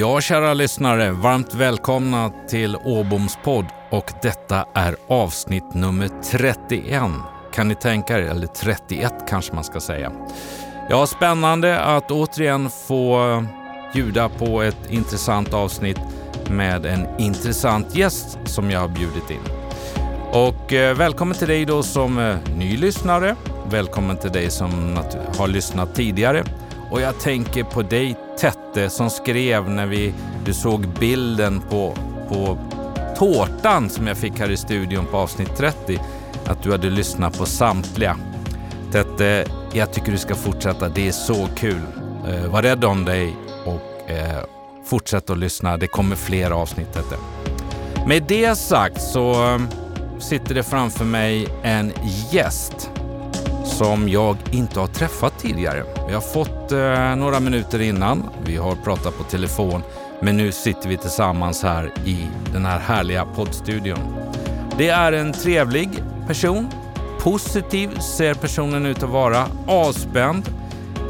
[0.00, 7.02] Ja, kära lyssnare, varmt välkomna till Åboms podd och detta är avsnitt nummer 31.
[7.52, 10.12] Kan ni tänka er, eller 31 kanske man ska säga.
[10.90, 13.44] Ja, spännande att återigen få
[13.92, 16.00] bjuda på ett intressant avsnitt
[16.50, 19.52] med en intressant gäst som jag har bjudit in.
[20.32, 23.36] Och eh, välkommen till dig då som eh, ny lyssnare.
[23.70, 24.98] Välkommen till dig som
[25.38, 26.44] har lyssnat tidigare.
[26.90, 31.94] Och jag tänker på dig Tette som skrev när vi, du såg bilden på,
[32.28, 32.58] på
[33.18, 36.00] tårtan som jag fick här i studion på avsnitt 30,
[36.46, 38.16] att du hade lyssnat på samtliga.
[38.92, 40.88] Tette, jag tycker du ska fortsätta.
[40.88, 41.80] Det är så kul.
[42.28, 44.44] Eh, var rädd om dig och eh,
[44.84, 45.76] fortsätt att lyssna.
[45.76, 47.16] Det kommer fler avsnitt Tette.
[48.06, 49.60] Med det sagt så eh,
[50.18, 51.92] sitter det framför mig en
[52.30, 52.90] gäst
[53.78, 55.84] som jag inte har träffat tidigare.
[56.08, 58.30] Vi har fått eh, några minuter innan.
[58.44, 59.82] Vi har pratat på telefon,
[60.20, 63.98] men nu sitter vi tillsammans här i den här härliga poddstudion.
[64.78, 65.90] Det är en trevlig
[66.26, 66.68] person.
[67.20, 69.46] Positiv ser personen ut att vara.
[69.66, 70.48] Avspänd.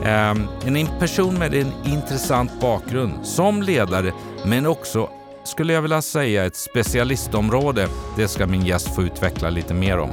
[0.04, 0.34] Eh,
[0.66, 4.12] en person med en intressant bakgrund som ledare,
[4.44, 5.08] men också
[5.44, 7.88] skulle jag vilja säga ett specialistområde.
[8.16, 10.10] Det ska min gäst få utveckla lite mer om.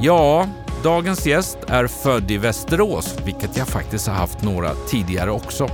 [0.00, 0.46] Ja,
[0.82, 5.68] Dagens gäst är född i Västerås, vilket jag faktiskt har haft några tidigare också.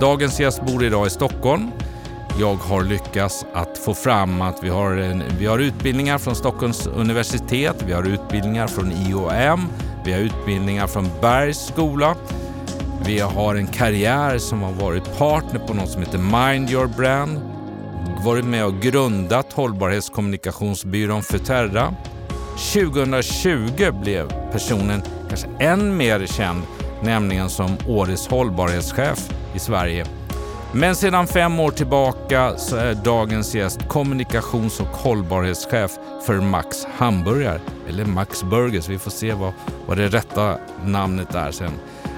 [0.00, 1.70] Dagens gäst bor idag i Stockholm.
[2.40, 6.86] Jag har lyckats att få fram att vi har, en, vi har utbildningar från Stockholms
[6.86, 9.68] universitet, vi har utbildningar från IOM,
[10.04, 12.16] vi har utbildningar från Bergs skola.
[13.06, 17.40] Vi har en karriär som har varit partner på något som heter Mind Your Brand,
[18.24, 21.94] varit med och grundat hållbarhetskommunikationsbyrån Futerra
[22.56, 26.62] 2020 blev personen kanske än mer känd,
[27.02, 30.06] nämligen som Årets hållbarhetschef i Sverige.
[30.74, 35.90] Men sedan fem år tillbaka så är dagens gäst kommunikations och hållbarhetschef
[36.26, 38.88] för Max Hamburgare, eller Max Burgers.
[38.88, 39.52] Vi får se vad,
[39.86, 41.72] vad det rätta namnet är sen.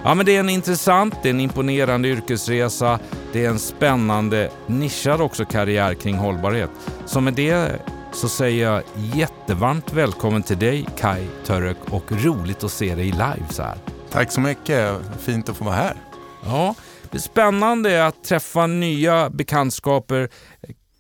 [0.05, 2.99] Ja, men det är en intressant, det är en imponerande yrkesresa.
[3.33, 6.71] Det är en spännande, nischad också karriär kring hållbarhet.
[7.07, 7.81] Så med det
[8.15, 8.83] så säger jag
[9.15, 13.79] jättevarmt välkommen till dig Kai Török och roligt att se dig live så här.
[14.11, 15.97] Tack så mycket, fint att få vara här.
[16.45, 16.75] Ja,
[17.11, 20.29] det är spännande att träffa nya bekantskaper,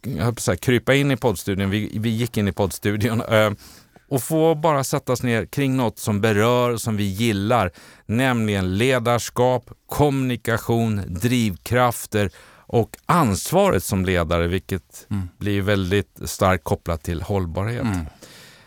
[0.02, 3.50] jag höll säga, krypa in i poddstudion, vi, vi gick in i poddstudion eh,
[4.08, 7.70] och få bara sätta oss ner kring något som berör, som vi gillar,
[8.06, 12.30] nämligen ledarskap, kommunikation, drivkrafter
[12.74, 15.28] och ansvaret som ledare, vilket mm.
[15.38, 17.82] blir väldigt starkt kopplat till hållbarhet.
[17.82, 18.06] Mm.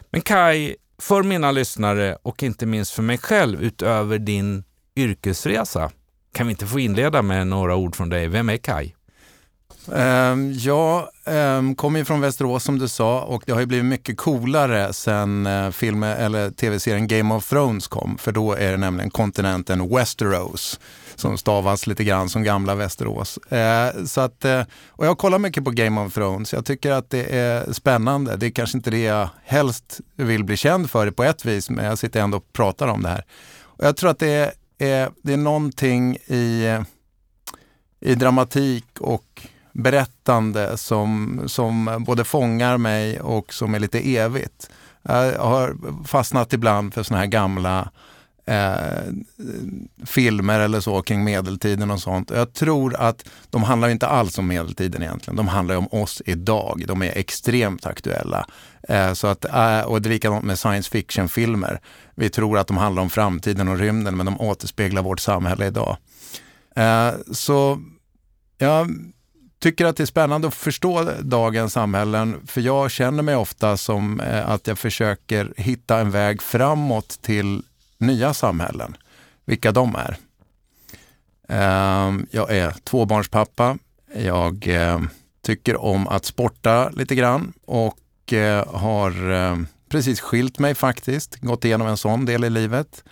[0.09, 4.63] Men Kai, för mina lyssnare och inte minst för mig själv utöver din
[4.95, 5.91] yrkesresa,
[6.33, 8.27] kan vi inte få inleda med några ord från dig?
[8.27, 8.93] Vem är Kai?
[9.87, 13.85] Um, jag um, kommer ju från Västerås som du sa och det har ju blivit
[13.85, 18.17] mycket coolare sen uh, filmen eller tv-serien Game of Thrones kom.
[18.17, 20.79] För då är det nämligen kontinenten Westeros
[21.19, 23.37] som stavas lite grann som gamla Västerås.
[23.37, 26.53] Eh, så att, eh, och jag kollar mycket på Game of Thrones.
[26.53, 28.35] Jag tycker att det är spännande.
[28.35, 31.85] Det är kanske inte det jag helst vill bli känd för på ett vis, men
[31.85, 33.25] jag sitter ändå och pratar om det här.
[33.61, 36.77] Och jag tror att det är, är, det är någonting i,
[37.99, 44.69] i dramatik och berättande som, som både fångar mig och som är lite evigt.
[45.01, 45.75] Jag har
[46.07, 47.91] fastnat ibland för såna här gamla
[48.47, 49.13] eh,
[50.05, 52.29] filmer eller så kring medeltiden och sånt.
[52.29, 55.35] Jag tror att de handlar inte alls om medeltiden egentligen.
[55.35, 56.83] De handlar om oss idag.
[56.87, 58.47] De är extremt aktuella.
[58.89, 61.81] Eh, så att, eh, och det är likadant med science fiction-filmer.
[62.15, 65.97] Vi tror att de handlar om framtiden och rymden men de återspeglar vårt samhälle idag.
[66.75, 67.81] Eh, så
[68.57, 68.87] ja,
[69.59, 74.19] tycker att det är spännande att förstå dagens samhällen, för jag känner mig ofta som
[74.19, 77.61] eh, att jag försöker hitta en väg framåt till
[77.97, 78.97] nya samhällen,
[79.45, 80.17] vilka de är.
[81.49, 83.77] Ehm, jag är tvåbarnspappa.
[84.15, 84.99] Jag eh,
[85.41, 89.57] tycker om att sporta lite grann och eh, har eh,
[89.89, 93.03] precis skilt mig faktiskt, gått igenom en sån del i livet.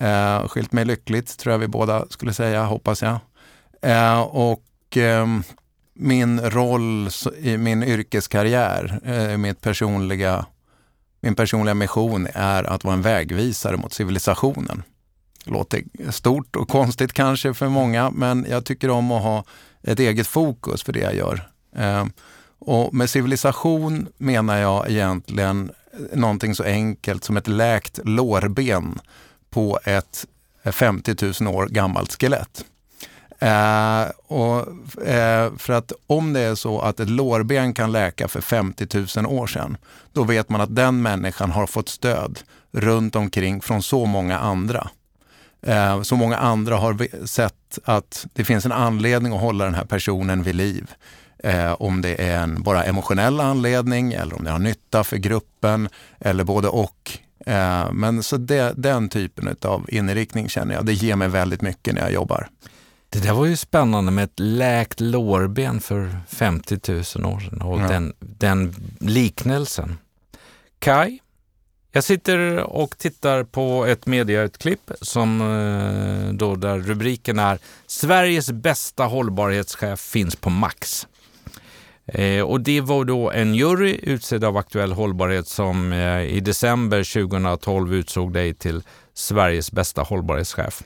[0.00, 3.18] Ehm, skilt mig lyckligt tror jag vi båda skulle säga, hoppas jag.
[3.82, 4.64] Ehm, och
[5.94, 7.08] min roll
[7.38, 10.46] i min yrkeskarriär, mitt personliga,
[11.20, 14.82] min personliga mission är att vara en vägvisare mot civilisationen.
[15.44, 19.44] Det Låter stort och konstigt kanske för många, men jag tycker om att ha
[19.82, 21.50] ett eget fokus för det jag gör.
[21.76, 22.06] Eh,
[22.58, 25.72] och med civilisation menar jag egentligen
[26.12, 28.98] någonting så enkelt som ett läkt lårben
[29.50, 30.26] på ett
[30.64, 32.64] 50 000 år gammalt skelett.
[33.40, 34.58] Eh, och,
[35.06, 38.86] eh, för att om det är så att ett lårben kan läka för 50
[39.16, 39.76] 000 år sedan,
[40.12, 42.38] då vet man att den människan har fått stöd
[42.72, 44.90] runt omkring från så många andra.
[45.62, 49.84] Eh, så många andra har sett att det finns en anledning att hålla den här
[49.84, 50.90] personen vid liv.
[51.38, 55.88] Eh, om det är en bara emotionell anledning eller om det har nytta för gruppen
[56.20, 57.18] eller både och.
[57.46, 61.94] Eh, men så det, den typen av inriktning känner jag, det ger mig väldigt mycket
[61.94, 62.48] när jag jobbar.
[63.10, 66.98] Det där var ju spännande med ett läkt lårben för 50 000
[67.34, 67.88] år sedan och ja.
[67.88, 69.98] den, den liknelsen.
[70.78, 71.18] Kai,
[71.92, 79.04] jag sitter och tittar på ett mediautklipp som eh, då där rubriken är Sveriges bästa
[79.04, 81.06] hållbarhetschef finns på Max.
[82.06, 87.28] Eh, och det var då en jury utsedd av Aktuell Hållbarhet som eh, i december
[87.28, 88.82] 2012 utsåg dig till
[89.14, 90.82] Sveriges bästa hållbarhetschef.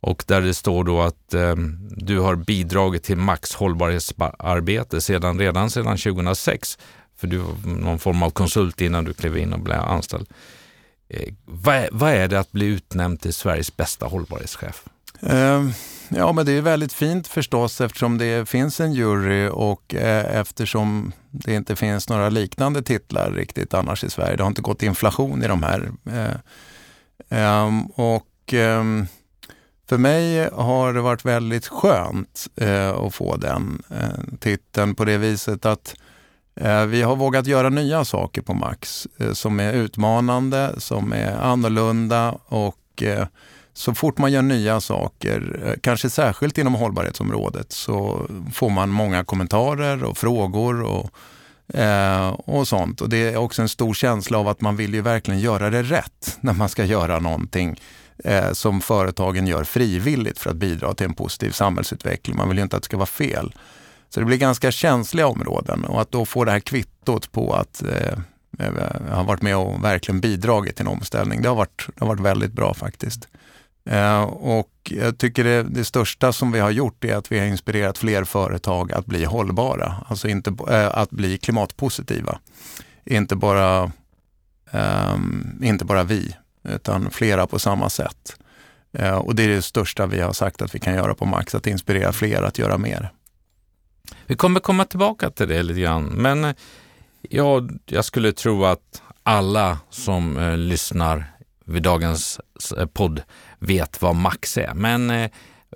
[0.00, 1.54] Och där det står då att eh,
[1.96, 6.78] du har bidragit till Max hållbarhetsarbete sedan, redan sedan 2006.
[7.16, 10.26] För du var någon form av konsult innan du klev in och blev anställd.
[11.08, 14.84] Eh, vad, är, vad är det att bli utnämnd till Sveriges bästa hållbarhetschef?
[15.22, 15.68] Eh,
[16.08, 21.12] ja, men det är väldigt fint förstås eftersom det finns en jury och eh, eftersom
[21.30, 24.36] det inte finns några liknande titlar riktigt annars i Sverige.
[24.36, 25.90] Det har inte gått inflation i de här.
[26.06, 26.36] Eh,
[27.28, 29.06] ehm, och ehm,
[29.90, 35.18] för mig har det varit väldigt skönt eh, att få den eh, titeln på det
[35.18, 35.94] viset att
[36.54, 41.32] eh, vi har vågat göra nya saker på Max eh, som är utmanande, som är
[41.32, 43.26] annorlunda och eh,
[43.72, 49.24] så fort man gör nya saker, eh, kanske särskilt inom hållbarhetsområdet, så får man många
[49.24, 51.10] kommentarer och frågor och,
[51.78, 53.00] eh, och sånt.
[53.00, 55.82] Och det är också en stor känsla av att man vill ju verkligen göra det
[55.82, 57.80] rätt när man ska göra någonting
[58.24, 62.36] eh, som företagen gör frivilligt för att bidra till en positiv samhällsutveckling.
[62.36, 63.54] Man vill ju inte att det ska vara fel.
[64.08, 67.82] Så det blir ganska känsliga områden och att då få det här kvittot på att
[67.82, 68.18] eh,
[68.58, 68.70] eh
[69.08, 71.42] jag har varit med och verkligen bidragit till en omställning.
[71.42, 73.28] Det har varit, det har varit väldigt bra faktiskt.
[73.84, 77.46] Eh, och jag tycker det, det, största som vi har gjort är att vi har
[77.46, 82.38] inspirerat fler företag att bli hållbara, alltså inte, eh, att bli klimatpositiva.
[83.04, 83.92] Inte bara,
[84.70, 85.16] eh,
[85.62, 88.36] inte bara vi, utan flera på samma sätt.
[88.92, 91.54] Eh, och det är det största vi har sagt att vi kan göra på Max,
[91.54, 93.12] att inspirera fler att göra mer.
[94.26, 96.54] Vi kommer komma tillbaka till det lite grann, men eh,
[97.22, 101.24] ja, jag skulle tro att alla som eh, lyssnar
[101.64, 102.40] vid dagens
[102.76, 103.22] eh, podd
[103.58, 104.74] vet vad Max är.
[104.74, 105.30] Men eh,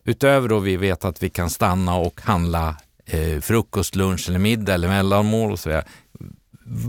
[0.05, 2.77] utöver då vi vet att vi kan stanna och handla
[3.07, 5.85] eh, frukost, lunch eller middag eller mellanmål och så vidare.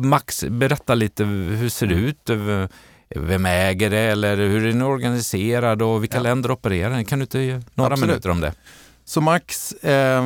[0.03, 2.29] Max, berätta lite, hur ser det ut?
[2.29, 2.65] Eh,
[3.09, 6.23] vem äger det eller hur är den organiserad och vilka ja.
[6.23, 7.05] länder opererar den?
[7.05, 8.09] Kan du inte ge några Absolut.
[8.09, 8.53] minuter om det?
[9.05, 10.23] Så Max, eh,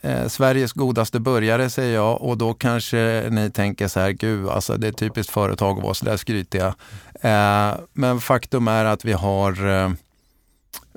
[0.00, 4.76] eh, Sveriges godaste börjare säger jag och då kanske ni tänker så här, gud alltså
[4.76, 6.74] det är typiskt företag att vara så där skrytiga.
[7.20, 9.90] Eh, men faktum är att vi har eh,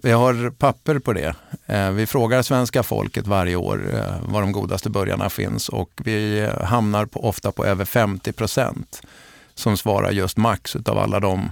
[0.03, 1.35] vi har papper på det.
[1.65, 6.49] Eh, vi frågar svenska folket varje år eh, var de godaste börjarna finns och vi
[6.61, 9.01] hamnar på, ofta på över 50 procent
[9.55, 11.51] som svarar just max utav alla de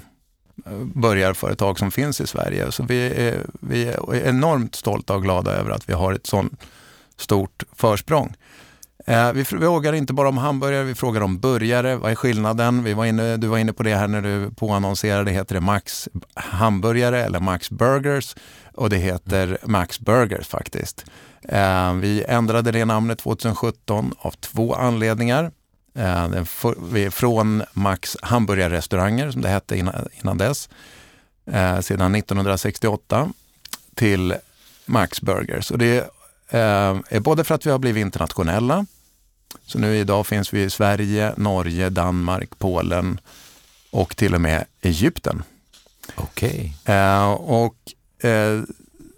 [0.65, 2.71] eh, börjarföretag som finns i Sverige.
[2.71, 6.53] Så vi är, vi är enormt stolta och glada över att vi har ett sånt
[7.17, 8.35] stort försprång.
[9.07, 11.95] Eh, vi frågar inte bara om hamburgare, vi frågar om burgare.
[11.95, 12.83] Vad är skillnaden?
[12.83, 15.31] Vi var inne, du var inne på det här när du påannonserade.
[15.31, 18.35] Heter det Max hamburgare eller Max burgers?
[18.73, 21.05] Och det heter Max burgers faktiskt.
[21.49, 25.51] Eh, vi ändrade det namnet 2017 av två anledningar.
[25.93, 26.43] Eh,
[27.09, 30.69] från Max hamburgerrestauranger, som det hette innan, innan dess,
[31.45, 33.29] eh, sedan 1968,
[33.95, 34.35] till
[34.85, 35.71] Max Burgers.
[35.71, 35.97] Och det
[36.49, 38.85] eh, är både för att vi har blivit internationella,
[39.65, 43.19] så nu idag finns vi i Sverige, Norge, Danmark, Polen
[43.91, 45.43] och till och med Egypten.
[46.15, 46.75] Okej.
[46.83, 47.33] Okay.
[47.37, 47.75] Och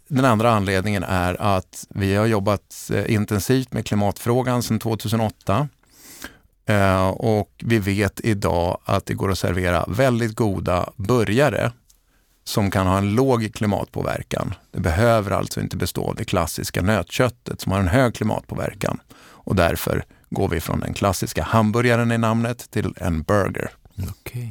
[0.08, 5.68] den andra anledningen är att vi har jobbat intensivt med klimatfrågan sedan 2008.
[6.66, 11.72] Eh, och vi vet idag att det går att servera väldigt goda burgare
[12.44, 14.54] som kan ha en låg klimatpåverkan.
[14.72, 19.00] Det behöver alltså inte bestå av det klassiska nötköttet som har en hög klimatpåverkan.
[19.16, 23.72] Och därför går vi från den klassiska hamburgaren i namnet till en burger.
[23.98, 24.50] Okay.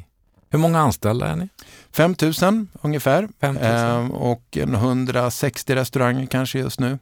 [0.50, 1.48] Hur många anställda är ni?
[1.92, 3.64] 5 000 ungefär 5 000.
[3.64, 6.98] Eh, och 160 restauranger kanske just nu.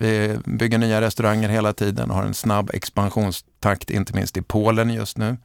[0.00, 4.90] Vi bygger nya restauranger hela tiden och har en snabb expansionstakt, inte minst i Polen
[4.90, 5.36] just nu.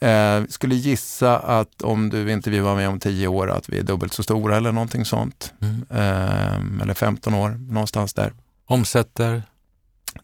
[0.00, 4.12] Eh, skulle gissa att om du intervjuar mig om tio år att vi är dubbelt
[4.12, 5.52] så stora eller någonting sånt.
[5.60, 5.86] Mm.
[5.90, 8.32] Eh, eller 15 år, någonstans där.
[8.66, 9.42] Omsätter?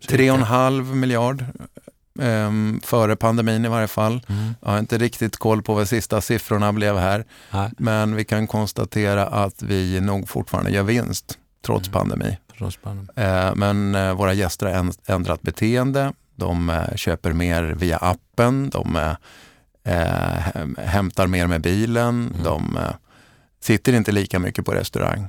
[0.09, 1.45] Tre och en halv miljard
[2.21, 2.51] eh,
[2.83, 4.23] före pandemin i varje fall.
[4.29, 4.55] Mm.
[4.63, 7.25] Jag har inte riktigt koll på vad sista siffrorna blev här.
[7.53, 11.93] Nej, Men vi kan konstatera att vi nog fortfarande gör vinst trots Mm.
[12.01, 12.39] pandemi.
[13.17, 16.13] Eh, Men eh, våra gäster har änd- ändrat beteende.
[16.37, 18.71] De eh, köper mer via appen.
[18.71, 18.99] De
[19.85, 22.31] häm- hämtar mer med bilen.
[22.35, 22.43] Mm.
[22.45, 22.79] De
[23.61, 25.27] sitter inte lika mycket på restaurang.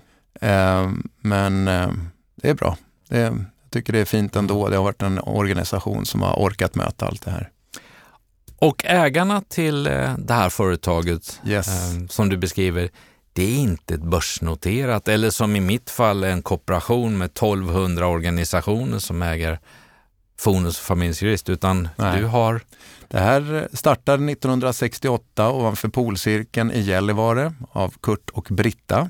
[1.21, 1.65] Men
[2.35, 2.77] det är bra.
[3.09, 4.69] Jag tycker det är fint ändå.
[4.69, 7.49] Det har varit en organisation som har orkat möta allt det här.
[8.57, 9.83] Och ägarna till
[10.17, 11.69] det här företaget Yes.
[12.09, 12.89] som du beskriver,
[13.33, 18.99] det är inte ett börsnoterat eller som i mitt fall en kooperation med 1200 organisationer
[18.99, 19.59] som äger
[20.39, 22.19] Fonus och familjejurist, utan Nej.
[22.19, 22.61] du har
[23.07, 29.09] Det här startade 1968 ovanför polcirkeln i Gällivare av Kurt och Britta.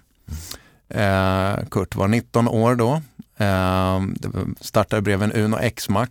[0.89, 3.01] Eh, Kurt var 19 år då.
[3.37, 4.01] Eh,
[4.61, 6.07] startade bredvid en Uno X-Mac.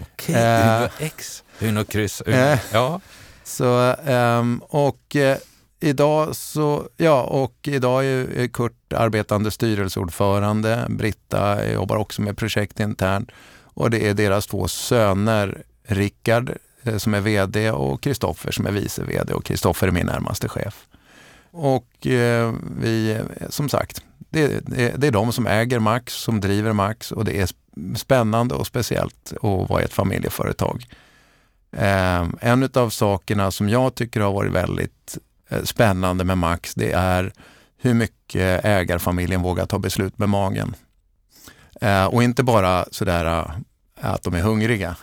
[0.00, 2.36] Okej, Eh, Uno X, Uno kryss, Uno.
[2.36, 2.58] eh.
[2.72, 3.00] ja.
[3.44, 5.36] Så, ehm, och eh,
[5.80, 10.86] idag så, ja, och idag är Kurt arbetande styrelseordförande.
[10.88, 13.30] Britta jobbar också med projekt internt
[13.64, 18.72] och det är deras två söner, Rickard eh, som är VD och Kristoffer som är
[18.72, 20.86] vice VD och Kristoffer är min närmaste chef.
[21.50, 26.72] Och eh, vi, som sagt, det, det, det är de som äger Max, som driver
[26.72, 27.48] Max och det är
[27.96, 30.86] spännande och speciellt att vara ett familjeföretag.
[31.72, 35.18] Eh, en av sakerna som jag tycker har varit väldigt
[35.64, 37.32] spännande med Max, det är
[37.76, 40.74] hur mycket ägarfamiljen vågar ta beslut med magen.
[41.80, 43.50] Eh, och inte bara sådär eh,
[44.00, 44.96] att de är hungriga.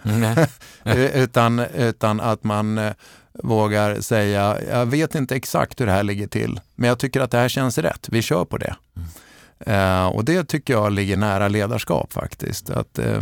[0.84, 2.94] Eh, utan, utan att man eh,
[3.34, 7.32] vågar säga, jag vet inte exakt hur det här ligger till, men jag tycker att
[7.32, 8.76] det här känns rätt, vi kör på det.
[9.60, 12.70] Eh, och det tycker jag ligger nära ledarskap faktiskt.
[12.70, 13.22] Att, eh,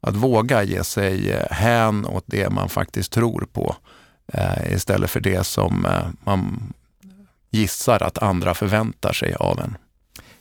[0.00, 3.76] att våga ge sig eh, hän åt det man faktiskt tror på
[4.32, 6.72] eh, istället för det som eh, man
[7.50, 9.76] gissar att andra förväntar sig av en.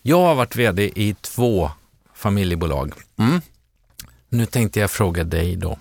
[0.02, 1.72] Jag har varit vd i två
[2.14, 2.94] familjebolag.
[3.18, 3.42] Mm.
[4.30, 5.80] Nu tänkte jag fråga dig då.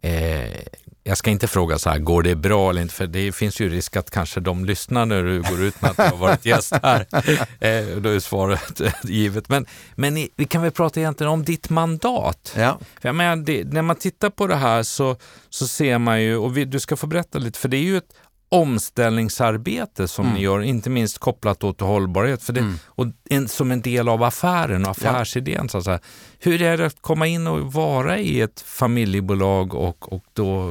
[0.00, 0.60] Eh,
[1.06, 2.94] jag ska inte fråga så här, går det bra eller inte?
[2.94, 5.96] För det finns ju risk att kanske de lyssnar när du går ut med att
[5.96, 7.06] du har varit gäst här.
[7.60, 9.48] Eh, då är svaret givet.
[9.48, 12.52] Men, men i- vi kan väl prata egentligen om ditt mandat.
[12.56, 12.78] Ja.
[13.00, 15.16] För jag menar, det, när man tittar på det här så,
[15.50, 17.96] så ser man ju, och vi, du ska få berätta lite, för det är ju
[17.96, 18.12] ett
[18.54, 20.36] omställningsarbete som Mm.
[20.36, 22.78] ni gör, inte minst kopplat då till hållbarhet, för det, Mm.
[22.86, 25.68] och en, som en del av affären och affärsidén.
[25.68, 26.00] Så att säga.
[26.38, 30.66] Hur är det att komma in och vara i ett familjebolag och, och då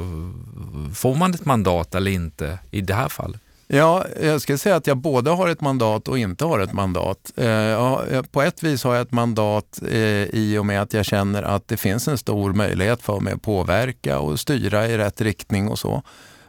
[0.96, 3.42] får man ett mandat eller inte i det här fallet?
[3.68, 7.32] Ja, jag ska säga att jag både har ett mandat och inte har ett mandat.
[7.38, 10.94] Eh, ja, eh, på ett vis har jag ett mandat eh, i och med att
[10.94, 14.98] jag känner att det finns en stor möjlighet för mig att påverka och styra i
[14.98, 16.04] rätt riktning och så.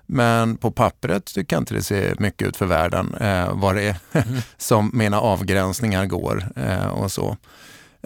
[0.06, 3.82] Men på pappret tycker jag inte det ser mycket ut för världen eh, vad det
[3.82, 3.96] är
[4.56, 7.36] som mina avgränsningar går eh, och så.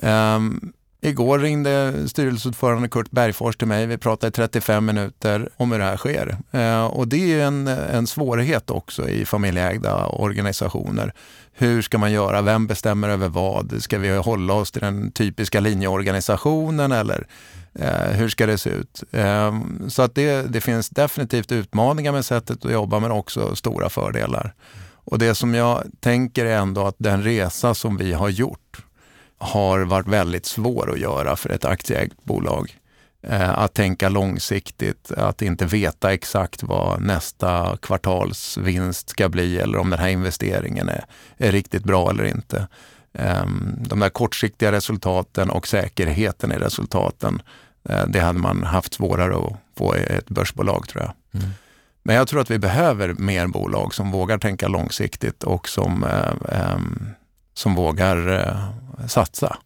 [0.02, 3.86] Ehm, Igår ringde styrelseordförande Kurt Bergfors till mig.
[3.86, 6.36] Vi pratade i 35 minuter om hur det här sker.
[6.50, 11.12] Eh, och det är en, en svårighet också i familjeägda organisationer.
[11.60, 12.42] Hur ska man göra?
[12.42, 13.82] Vem bestämmer över vad?
[13.82, 17.26] Ska vi hålla oss till den typiska linjeorganisationen eller
[17.74, 19.02] eh, hur ska det se ut?
[19.12, 23.88] Eh, så att det, det finns definitivt utmaningar med sättet att jobba men också stora
[23.90, 24.54] fördelar.
[24.92, 28.84] Och det som jag tänker är ändå att den resa som vi har gjort
[29.38, 32.77] har varit väldigt svår att göra för ett aktieägt bolag.
[33.22, 39.78] Eh, att tänka långsiktigt, att inte veta exakt vad nästa kvartals vinst ska bli eller
[39.78, 41.04] om den här investeringen är,
[41.37, 42.68] är riktigt bra eller inte.
[43.12, 43.46] Eh,
[43.78, 47.42] de där kortsiktiga resultaten och säkerheten i resultaten,
[47.88, 51.40] eh, det hade man haft svårare att få i ett börsbolag tror jag.
[51.40, 51.54] Mm.
[52.02, 56.58] Men jag tror att vi behöver mer bolag som vågar tänka långsiktigt och som, eh,
[56.58, 57.08] ehm,
[57.54, 58.56] som vågar
[59.06, 59.56] satsa.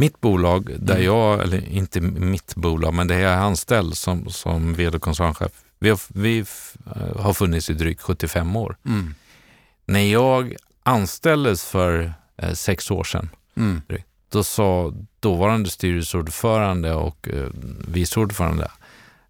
[0.00, 1.06] Mitt bolag, där Mm.
[1.06, 5.52] jag, eller inte mitt bolag, men där jag är anställd som, som vd och koncernchef,
[5.78, 8.76] vi har, vi eh, har funnits i drygt 75 år.
[8.86, 9.14] Mm.
[9.86, 13.82] När jag anställdes för eh, sex år sedan, Mm.
[14.32, 17.48] då sa dåvarande styrelseordförande och eh,
[17.88, 18.70] vice ordförande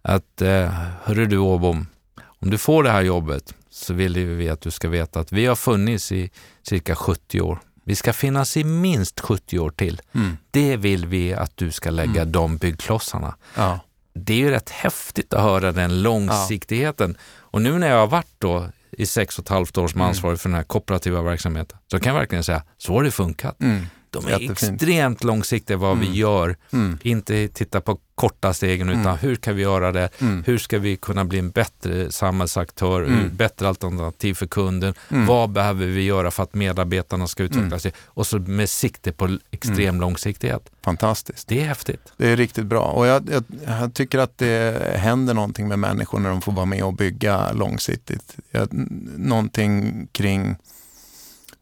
[0.03, 0.73] att eh,
[1.03, 1.87] hörru du Åbom,
[2.21, 5.47] om du får det här jobbet så vill vi att du ska veta att vi
[5.47, 6.31] har funnits i
[6.63, 7.59] cirka 70 år.
[7.88, 10.00] Vi ska finnas i minst 70 år till.
[10.14, 10.37] Mm.
[10.50, 12.33] Det vill vi att du ska lägga Mm.
[12.33, 13.35] de byggklossarna.
[13.54, 13.80] Ja.
[14.14, 17.16] det är ju rätt häftigt att höra den långsiktigheten.
[17.18, 17.25] Ja.
[17.38, 20.09] Och nu när jag har varit då i sex och ett halvt år som mm.
[20.09, 23.61] ansvarig för den här kooperativa verksamheten, så kan jag verkligen säga, så har det funkat.
[23.61, 23.87] Mm.
[24.11, 24.83] De är Jättefint.
[24.83, 26.05] extremt långsiktiga vad mm.
[26.05, 26.57] vi gör.
[26.73, 26.99] Mm.
[27.03, 29.17] Inte titta på korta stegen utan mm.
[29.17, 30.09] hur kan vi göra det?
[30.19, 30.45] Mm.
[30.47, 33.37] Hur ska vi kunna bli en bättre samhällsaktör, mm.
[33.37, 34.95] bättre alternativ för kunden?
[35.11, 35.27] Mm.
[35.27, 37.93] Vad behöver vi göra för att medarbetarna ska utveckla sig?
[38.07, 40.71] Och så med sikte på extrem långsiktighet.
[40.83, 41.49] Fantastiskt.
[41.49, 42.12] Det är häftigt.
[42.17, 46.19] Det är riktigt bra och jag, jag, jag, tycker att det händer någonting med människor
[46.19, 48.37] när de får vara med och bygga långsiktigt.
[48.50, 48.69] Jag,
[49.17, 50.57] någonting kring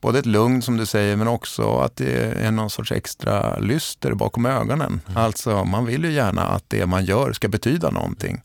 [0.06, 2.12] både ett lugn som du säger men också att det
[2.46, 5.00] är någon sorts extra lyster bakom ögonen.
[5.08, 5.22] Mm.
[5.22, 8.42] Alltså man vill ju gärna att det man gör ska betyda någonting.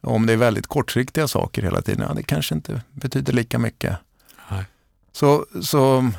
[0.00, 3.96] Om det är väldigt kortsiktiga saker hela tiden, ja det kanske inte betyder lika mycket.
[4.50, 4.64] Nej.
[5.12, 6.10] Så, så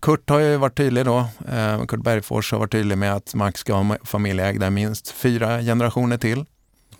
[0.00, 1.18] Kurt har ju varit tydlig då.
[1.52, 6.18] Eh, Kurt Bergfors har varit tydlig med att Max ska ha familjeägda minst fyra generationer
[6.18, 6.44] till.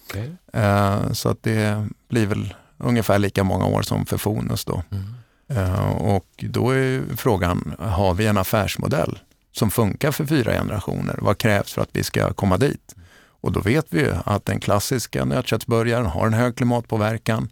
[0.09, 0.31] Okay.
[0.53, 4.83] Eh, så att det blir väl ungefär lika många år som för Fonus då.
[4.91, 5.05] Mm.
[5.57, 9.19] Eh, och då är frågan, har vi en affärsmodell
[9.53, 11.19] som funkar för fyra generationer?
[11.19, 12.95] Vad krävs för att vi ska komma dit?
[13.43, 17.49] Och då vet vi ju att den klassiska nötköttsburgaren har en hög klimatpåverkan.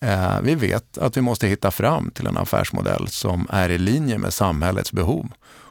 [0.00, 4.18] Eh, vi vet att vi måste hitta fram till en affärsmodell som är i linje
[4.18, 5.28] med samhällets behov.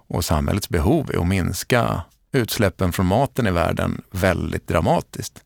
[0.08, 5.44] Och samhällets behov är att minska utsläppen från maten i världen väldigt dramatiskt.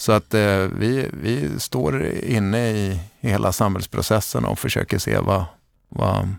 [0.00, 5.44] Så att eh, vi, vi står inne i, i hela samhällsprocessen och försöker se vad,
[5.88, 6.34] vad,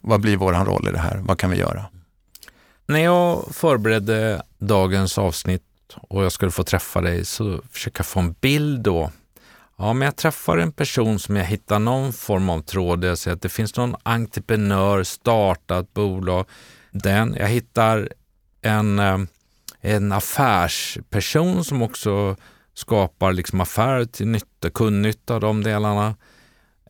[0.00, 1.16] vad blir vår roll i det här?
[1.16, 1.84] Vad kan vi göra?
[2.86, 5.62] När jag förberedde dagens avsnitt
[5.96, 9.10] och jag skulle få träffa dig så försöker jag få en bild då.
[9.76, 13.04] Ja, men jag träffar en person som jag hittar någon form av tråd.
[13.04, 16.46] Jag ser att det finns någon entreprenör, startat bolag.
[16.90, 18.08] Den, jag hittar
[18.62, 19.18] en, eh,
[19.80, 22.36] en affärsperson som också
[22.80, 26.14] skapar liksom affärer till nytta, kundnytta av de delarna.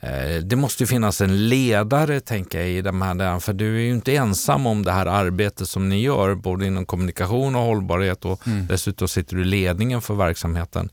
[0.02, 3.76] Eh, det måste ju finnas en ledare, tänker jag, i de här delarna, för du
[3.76, 7.62] är ju inte ensam om det här arbetet som ni gör, både inom kommunikation och
[7.62, 8.66] hållbarhet och mm.
[8.66, 10.90] dessutom sitter du i ledningen för verksamheten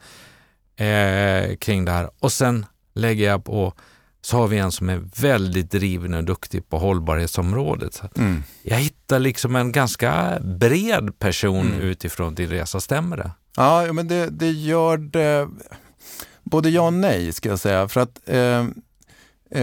[0.76, 2.10] eh, kring det här.
[2.20, 3.74] Och sen lägger jag på,
[4.28, 8.02] så har vi en som är väldigt driven och duktig på hållbarhetsområdet.
[8.18, 8.44] Mm.
[8.62, 11.80] Jag hittar liksom en ganska bred person mm.
[11.82, 13.32] utifrån din resa, stämmer det?
[13.56, 15.48] Ja, men det, det gör det
[16.44, 17.88] både ja och nej ska jag säga.
[17.88, 18.60] För att eh,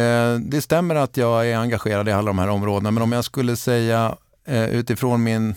[0.01, 3.25] eh, det stämmer att jag är engagerad i alla de här områdena, men om jag
[3.25, 5.55] skulle säga eh, utifrån min,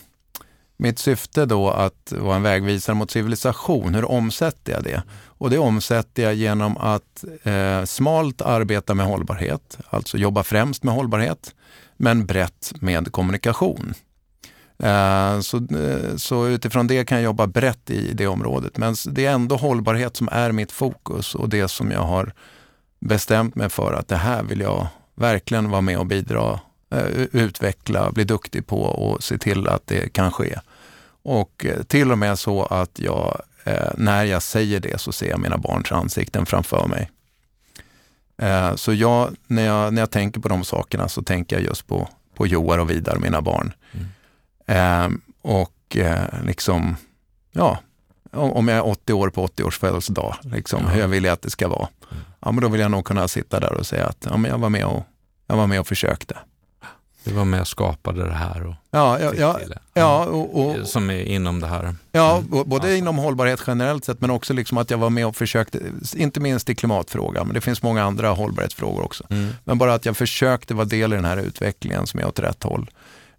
[0.77, 5.03] mitt syfte då att vara en vägvisare mot civilisation, hur omsätter jag det?
[5.25, 10.93] Och det omsätter jag genom att eh, smalt arbeta med hållbarhet, alltså jobba främst med
[10.93, 11.55] hållbarhet,
[11.97, 13.93] men brett med kommunikation.
[14.79, 18.77] Eh, så, eh, så utifrån det kan jag jobba brett i det området.
[18.77, 22.33] Men det är ändå hållbarhet som är mitt fokus och det som jag har
[22.99, 26.59] bestämt mig för att det här vill jag verkligen vara med och bidra,
[26.91, 30.59] eh, utveckla, bli duktig på och se till att det kan ske.
[31.29, 33.41] Och till och med så att jag,
[33.95, 37.11] när jag säger det så ser jag mina barns ansikten framför mig.
[38.75, 42.09] Så jag, när, jag, när jag tänker på de sakerna så tänker jag just på,
[42.35, 43.73] på Joar och Vidar, mina barn.
[43.91, 44.07] Mm.
[44.67, 46.95] Eh, och eh, liksom,
[47.51, 47.79] ja,
[48.31, 50.89] om jag är 80 år på 80 års födelsedag, liksom, ja.
[50.89, 51.87] hur jag vill jag att det ska vara.
[52.11, 52.23] Mm.
[52.39, 54.57] Ja, men då vill jag nog kunna sitta där och säga att ja, men jag,
[54.57, 55.03] var med och,
[55.47, 56.37] jag var med och försökte.
[57.27, 59.59] Du var med och skapade det här och ja, ja, ja,
[59.93, 61.95] ja och, och, som är inom det här.
[62.11, 62.69] Ja, mm.
[62.69, 62.95] både ja.
[62.95, 65.79] inom hållbarhet generellt sett men också liksom att jag var med och försökte,
[66.15, 69.23] inte minst i klimatfrågan, men det finns många andra hållbarhetsfrågor också.
[69.29, 69.49] Mm.
[69.63, 72.63] Men bara att jag försökte vara del i den här utvecklingen som är åt rätt
[72.63, 72.89] håll.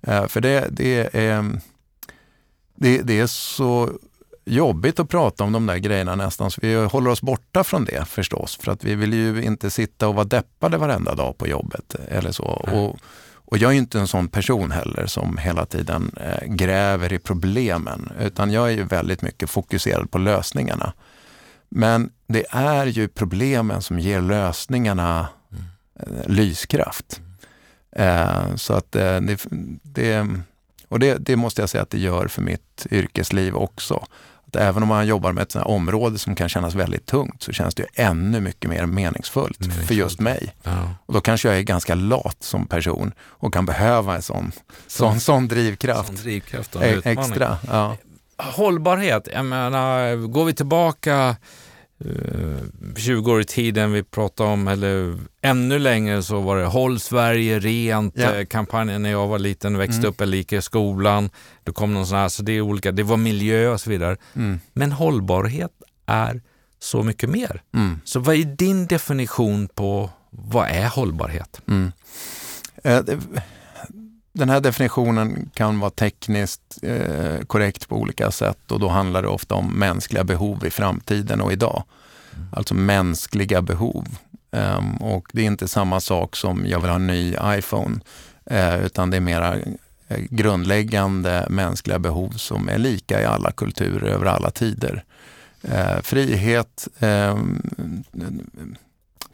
[0.03, 1.61] Eh, för det, det, är,
[2.74, 3.90] det, det är så
[4.44, 8.09] jobbigt att prata om de där grejerna nästan, så vi håller oss borta från det
[8.09, 8.59] förstås.
[8.62, 12.33] För att vi vill ju inte sitta och vara deppade varenda dag på jobbet eller
[12.33, 12.44] så.
[12.44, 12.98] Och,
[13.50, 18.12] och jag är inte en sån person heller som hela tiden eh, gräver i problemen,
[18.20, 20.92] utan jag är ju väldigt mycket fokuserad på lösningarna.
[21.68, 25.64] Men det är ju problemen som ger lösningarna mm.
[26.00, 27.20] eh, lyskraft.
[27.92, 29.46] Eh, så att eh, det,
[29.82, 30.28] det,
[30.88, 34.06] och det, det, måste jag säga att det gör för mitt yrkesliv också.
[34.48, 37.52] Att även om man jobbar med ett sånt område som kan kännas väldigt tungt så
[37.52, 39.88] känns det ännu mycket mer meningsfullt, meningsfullt.
[39.88, 40.54] för just mig.
[40.62, 40.94] Ja.
[41.06, 44.52] Och då kanske jag är ganska lat som person och kan behöva en sån,
[44.87, 46.06] sån, sån drivkraft.
[46.06, 47.58] Sån drivkraft e extra.
[47.70, 47.96] Ja.
[48.37, 51.37] Hållbarhet, jag menar, går vi tillbaka
[52.96, 57.00] 20 eh, år i tiden vi pratade om, eller ännu längre så var det Håll
[57.00, 58.34] Sverige rent, ja.
[58.34, 60.11] Eh, kampanjen när jag var liten växte mm.
[60.11, 61.30] upp, jag gick i skolan.
[61.64, 64.16] Det kom någon sån här, så det är olika, det var miljö och så vidare.
[64.34, 64.61] Mm.
[64.72, 65.72] Men hållbarhet
[66.06, 66.42] är
[66.78, 67.62] så mycket mer.
[67.74, 68.00] Mm.
[68.04, 71.61] Så vad är din definition på vad är hållbarhet?
[71.68, 71.92] Mm.
[72.84, 73.00] Eh,
[74.38, 79.29] den här definitionen kan vara tekniskt eh, korrekt på olika sätt och då handlar det
[79.29, 81.85] ofta om mänskliga behov i framtiden och idag.
[82.35, 82.48] Mm.
[82.53, 84.07] Alltså mänskliga behov.
[84.51, 88.01] Um, och det är inte samma sak som jag vill ha en ny iPhone,
[88.51, 89.62] uh, utan det är mera uh,
[90.09, 95.05] grundläggande mänskliga behov som är lika i alla kulturer över alla tider.
[95.64, 97.62] Uh, frihet, ehm,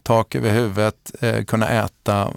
[0.02, 1.12] tak över huvudet,
[1.46, 2.32] kunna äta,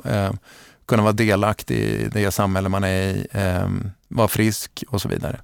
[0.88, 5.40] kunna vara delaktig i det samhälle man är i, ehm, vara frisk och så vidare.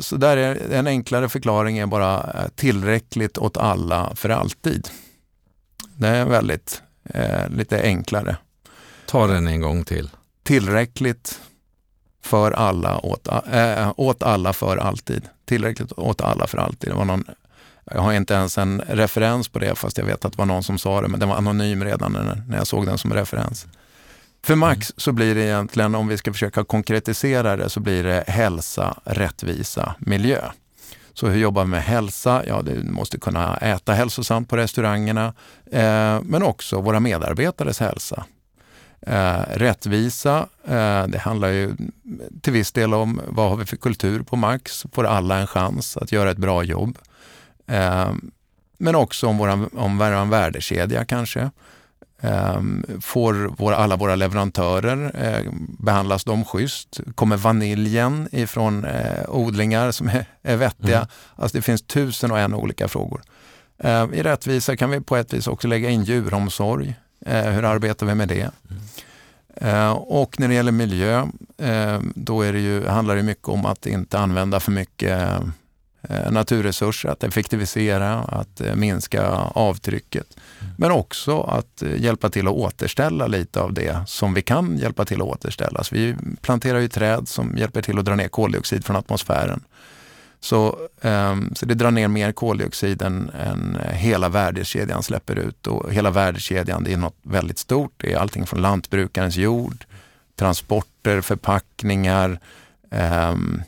[0.00, 4.88] Så där är en enklare förklaring är bara tillräckligt åt alla för alltid.
[5.96, 8.36] Det är väldigt eh, lite enklare.
[9.06, 10.10] Ta den en gång till.
[10.42, 11.40] Tillräckligt
[12.22, 15.22] för alla, åt, äh, åt alla för alltid.
[15.44, 16.90] Tillräckligt åt alla för alltid.
[16.90, 17.24] Det var någon,
[17.84, 20.62] jag har inte ens en referens på det fast jag vet att det var någon
[20.62, 23.66] som sa det, men den var anonym redan när, när jag såg den som referens.
[24.42, 28.24] För Max så blir det egentligen, om vi ska försöka konkretisera det, så blir det
[28.26, 30.40] hälsa, rättvisa, miljö.
[31.12, 32.42] Så hur jobbar vi med hälsa?
[32.46, 35.34] Ja, du måste kunna äta hälsosamt på restaurangerna,
[35.72, 38.24] eh, men också våra medarbetares hälsa.
[39.00, 41.72] Eh, rättvisa, eh, det handlar ju
[42.42, 44.86] till viss del om vad har vi för kultur på Max?
[44.92, 46.98] Får alla en chans att göra ett bra jobb?
[47.66, 48.12] Eh,
[48.78, 51.50] men också om, vår om vår värdekedja kanske.
[52.20, 57.00] Ehm, får våra, alla våra leverantörer, eh, behandlas de schysst?
[57.14, 60.96] Kommer vaniljen ifrån eh, odlingar som är, är vettiga?
[60.96, 61.08] Mm.
[61.36, 63.22] Alltså det finns tusen och en olika frågor.
[63.78, 66.94] Eh, I rättvisa kan vi på ett vis också lägga in djuromsorg.
[67.26, 68.50] Eh, hur arbetar vi med det?
[68.70, 69.96] Mm.
[69.96, 71.26] Och när det gäller miljö,
[72.14, 75.32] då är det ju, handlar det mycket om att inte använda för mycket
[76.02, 80.36] Eh, naturresurser, att effektivisera, att eh, minska avtrycket.
[80.76, 85.04] Men också att eh, hjälpa till att återställa lite av det som vi kan hjälpa
[85.04, 85.84] till att återställa.
[85.84, 89.64] Så vi planterar ju träd som hjälper till att dra ner koldioxid från atmosfären.
[90.40, 95.66] Så, ehm, så det drar ner mer koldioxid än, än hela värdekedjan släpper ut.
[95.66, 97.92] Och hela värdekedjan det är något väldigt stort.
[97.96, 99.84] Det är allting från lantbrukarens jord,
[100.36, 102.40] transporter, förpackningar,
[103.30, 103.62] um,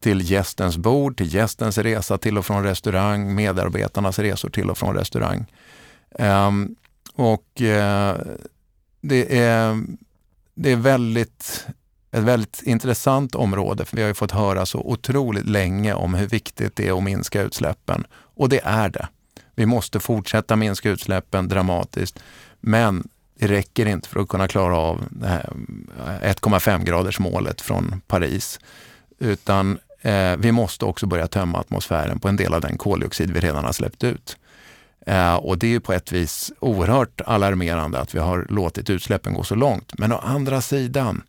[0.00, 4.94] till gästens bord, till gästens resa till och från restaurang, medarbetarnas resor till och från
[4.94, 5.46] restaurang.
[6.10, 6.76] Um,
[7.14, 8.14] och uh,
[9.00, 9.80] det, är,
[10.54, 11.66] det är väldigt,
[12.10, 16.26] ett väldigt intressant område, för vi har ju fått höra så otroligt länge om hur
[16.26, 18.06] viktigt det är att minska utsläppen.
[18.12, 19.08] Och det är det.
[19.54, 22.18] Vi måste fortsätta minska utsläppen dramatiskt.
[22.60, 23.08] Men
[23.38, 28.60] det räcker inte för att kunna klara av 1,5 eh, graders målet från Paris.
[29.18, 33.40] Utan eh, vi måste också börja tömma atmosfären på en del av den koldioxid vi
[33.40, 34.36] redan har släppt ut.
[35.06, 39.44] Eh, och det är på ett vis oerhört alarmerande att vi har låtit utsläppen gå
[39.44, 39.98] så långt.
[39.98, 41.22] Men å andra sidan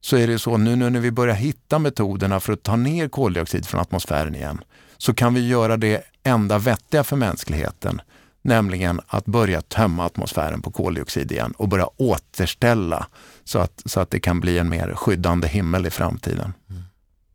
[0.00, 3.08] så är det så nu, nu när vi börjar hitta metoderna för att ta ner
[3.08, 4.60] koldioxid från atmosfären igen,
[4.96, 8.00] så kan vi göra det enda vettiga för mänskligheten,
[8.42, 13.06] nämligen att börja tömma atmosfären på koldioxid igen och börja återställa
[13.44, 16.52] så att, så att det kan bli en mer skyddande himmel i framtiden.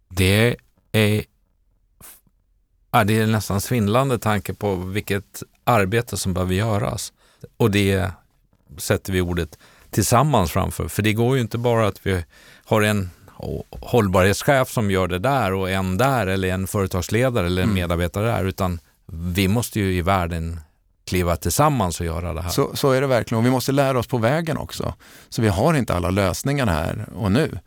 [0.10, 0.56] Det
[0.94, 1.24] är,
[2.92, 7.14] ja, det är nästan svindlande tanke på vilket arbete som behöver göras.
[7.58, 8.12] Och det
[8.78, 9.58] sätter vi ordet
[9.90, 10.88] tillsammans framför.
[10.88, 12.24] För det går ju inte bara att vi
[12.66, 13.10] har en
[13.70, 17.76] hållbarhetschef som gör det där och en där eller en företagsledare eller en mm.
[17.76, 20.60] medarbetare där, utan vi måste ju i världen
[21.06, 22.50] kliva tillsammans och göra det här.
[22.50, 24.94] Så, så är det verkligen och vi måste lära oss på vägen också.
[25.30, 27.60] Så vi har inte alla lösningar här och nu.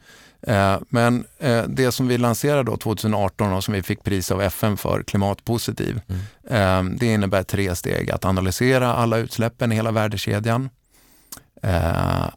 [0.47, 4.43] Eh, men eh, det som vi lanserade då 2018 och som vi fick pris av
[4.43, 6.21] FN för, klimatpositiv, mm.
[6.49, 8.11] Eh, det innebär tre steg.
[8.11, 10.71] Att analysera alla utsläppen i hela värdekedjan,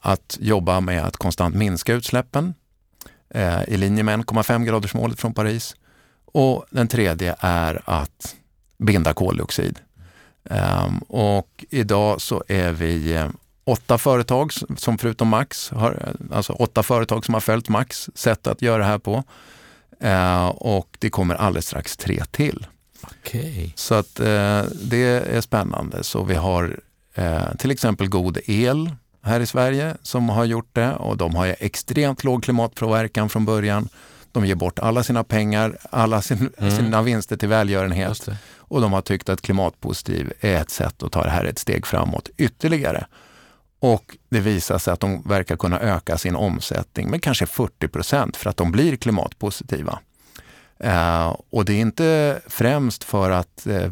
[0.01, 2.53] att jobba med att konstant minska utsläppen
[3.67, 5.75] i linje med 1,5 graders målet från Paris.
[6.25, 8.35] Och den tredje är att
[8.77, 9.79] binda koldioxid.
[11.07, 13.23] Och idag så är vi
[13.69, 18.61] åtta företag som förutom Max, har, alltså åtta företag som har följt Max sätt att
[18.61, 19.23] göra det här på.
[19.99, 22.67] Eh, och det kommer alldeles strax tre till.
[23.03, 23.71] Okay.
[23.75, 25.05] Så att eh, det
[25.35, 26.03] är spännande.
[26.03, 26.79] Så vi har
[27.15, 31.55] eh, till exempel God El här i Sverige som har gjort det och de har
[31.59, 33.89] extremt låg klimatpåverkan från början.
[34.31, 36.77] De ger bort alla sina pengar, alla sin, mm.
[36.77, 41.23] sina vinster till välgörenhet och de har tyckt att klimatpositiv är ett sätt att ta
[41.23, 43.05] det här ett steg framåt ytterligare.
[43.79, 48.37] Och det visar sig att de verkar kunna öka sin omsättning med kanske 40 procent
[48.37, 49.99] för att de blir klimatpositiva.
[50.79, 53.91] Eh, och det är inte främst för att eh,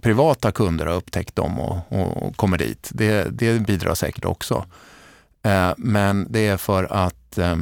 [0.00, 2.90] privata kunder har upptäckt dem och, och kommer dit.
[2.92, 4.66] Det, det bidrar säkert också.
[5.42, 7.56] Eh, men det är för att eh,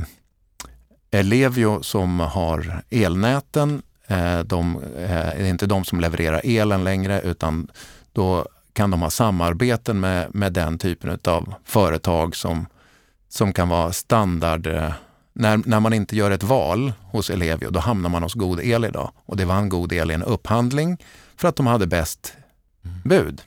[1.10, 7.70] Ellevio som har elnäten, eh, de, eh, är inte de som levererar elen längre utan
[8.12, 12.66] då kan de ha samarbeten med, med den typen av företag som,
[13.28, 14.92] som kan vara standard eh,
[15.32, 18.84] när, när man inte gör ett val hos Ellevio, då hamnar man hos God El
[18.84, 19.12] idag.
[19.26, 20.98] Och det vann God El i en upphandling
[21.36, 22.34] för att de hade bäst
[23.04, 23.42] bud.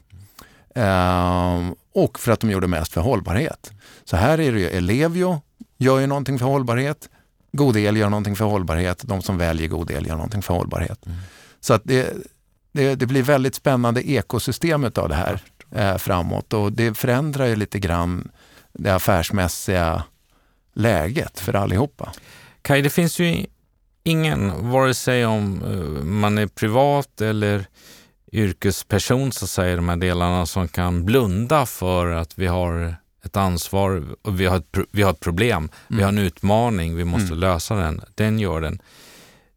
[0.76, 3.72] Ehm, och för att de gjorde mest för hållbarhet.
[4.04, 5.42] Så här är det ju, Ellevio
[5.78, 7.10] gör ju någonting för hållbarhet.
[7.52, 9.02] God El gör någonting för hållbarhet.
[9.06, 11.06] De som väljer God El gör någonting för hållbarhet.
[11.06, 11.18] Mm.
[11.60, 12.14] Så att det,
[12.76, 15.40] det, det, blir väldigt spännande ekosystem av det här
[15.72, 18.32] eh, framåt och det förändrar ju lite grann
[18.74, 20.04] det affärsmässiga
[20.74, 22.12] läget för allihopa.
[22.62, 23.46] Kaj, det finns ju
[24.04, 27.66] ingen, vare sig om eh, man är privat eller
[28.32, 34.04] yrkesperson så säger de här delarna som kan blunda för att vi har ett ansvar,
[34.22, 35.72] och vi har ett, vi har ett problem, mm.
[35.88, 37.40] vi har en utmaning, vi måste mm.
[37.40, 38.02] lösa den.
[38.16, 38.80] Den gör den.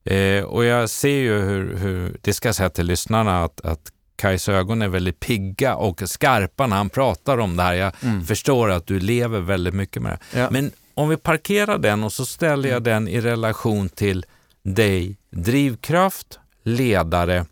[0.09, 3.92] Eh, och jag ser ju hur, hur, det ska jag säga till lyssnarna, att, att
[4.16, 7.75] Kajs ögon är väldigt pigga och skarpa när han pratar om det här.
[7.75, 8.25] Jag mm.
[8.25, 10.38] förstår att du lever väldigt mycket med det.
[10.38, 10.49] Ja.
[10.51, 12.83] Men om vi parkerar den och så ställer jag mm.
[12.83, 14.27] den i relation till
[14.62, 17.47] dig, drivkraft, ledare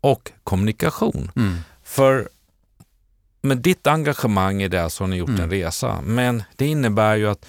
[0.00, 1.30] och kommunikation.
[1.36, 1.56] Mm.
[1.84, 2.28] För
[3.42, 5.40] med ditt engagemang i det så har ni gjort mm.
[5.40, 7.46] en resa, men det innebär ju att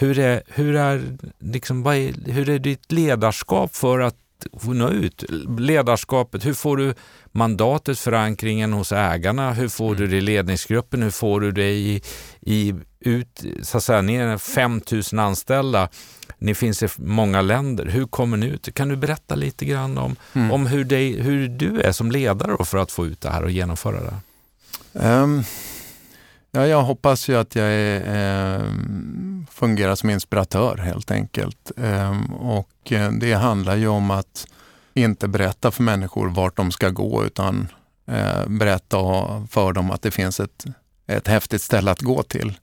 [0.00, 1.02] hur är, hur är,
[1.38, 4.16] liksom, är, hur är ditt ledarskap för att
[4.62, 5.24] nå ut?
[5.58, 6.94] Ledarskapet, hur får du
[7.32, 9.52] mandatet, förankringen hos ägarna?
[9.52, 10.10] Hur får du mm.
[10.10, 11.02] det i ledningsgruppen?
[11.02, 12.02] Hur får du det i,
[12.40, 15.88] i ut, så att säga, ni är 5000 anställda,
[16.38, 17.86] ni finns i många länder.
[17.86, 18.74] Hur kommer ni ut?
[18.74, 20.52] Kan du berätta lite grann om, mm.
[20.52, 23.50] om hur, det, hur du är som ledare för att få ut det här och
[23.50, 24.20] genomföra det?
[24.92, 25.44] Um,
[26.50, 28.64] ja, jag hoppas ju att jag är, eh,
[29.50, 31.72] fungerar som inspiratör helt enkelt.
[31.76, 34.46] Ehm, eh, och det handlar ju om att
[34.94, 37.68] inte berätta för människor vart de ska gå utan
[38.06, 38.98] eh, berätta
[39.50, 40.64] för dem att det finns ett,
[41.06, 42.58] ett häftigt ställe att gå till.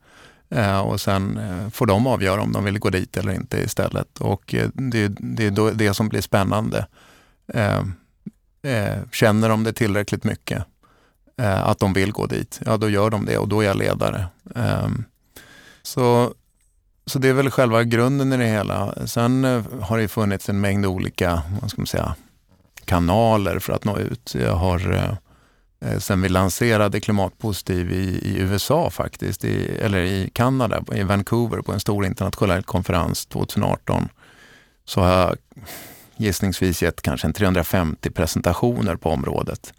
[0.50, 4.17] Eh, och sen eh, får de avgöra om de vill gå dit eller inte istället.
[4.17, 6.88] Och eh, det, det är det som blir spännande.
[7.54, 7.84] Eh,
[8.62, 10.63] eh, känner de det tillräckligt mycket,
[11.38, 13.78] eh, att de vill gå dit, ja då gör de det och då är jag
[13.78, 14.28] ledare.
[14.56, 15.04] Ehm,
[15.82, 16.34] så,
[17.06, 19.08] så det är väl själva grunden i det hela.
[19.08, 22.15] Sen eh, har det funnits en mängd olika vad ska man säga,
[22.86, 24.36] kanaler för att nå ut.
[24.36, 30.30] Jag har eh, eh, sen vi lanserade Klimatpositiv i, i USA faktiskt, i, eller i
[30.34, 34.10] Kanada, i Vancouver på en stor internationell konferens 2018,
[34.86, 35.38] så har jag
[36.17, 39.73] gissningsvis gett kanske en 350 presentationer på området.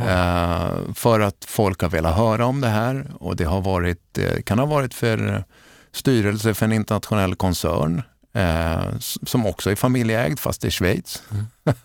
[0.00, 4.42] Eh, för att folk har velat höra om det här och det har varit, eh,
[4.42, 5.44] kan ha varit för
[5.92, 8.02] styrelse för en internationell koncern
[8.32, 11.22] eh, som också är familjeägd fast i Schweiz.
[11.30, 11.44] Mm.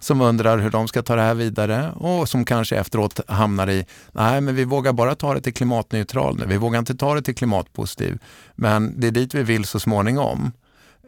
[0.00, 3.86] som undrar hur de ska ta det här vidare och som kanske efteråt hamnar i,
[4.12, 7.22] nej men vi vågar bara ta det till klimatneutral nu, vi vågar inte ta det
[7.22, 8.18] till klimatpositiv.
[8.54, 10.52] Men det är dit vi vill så småningom.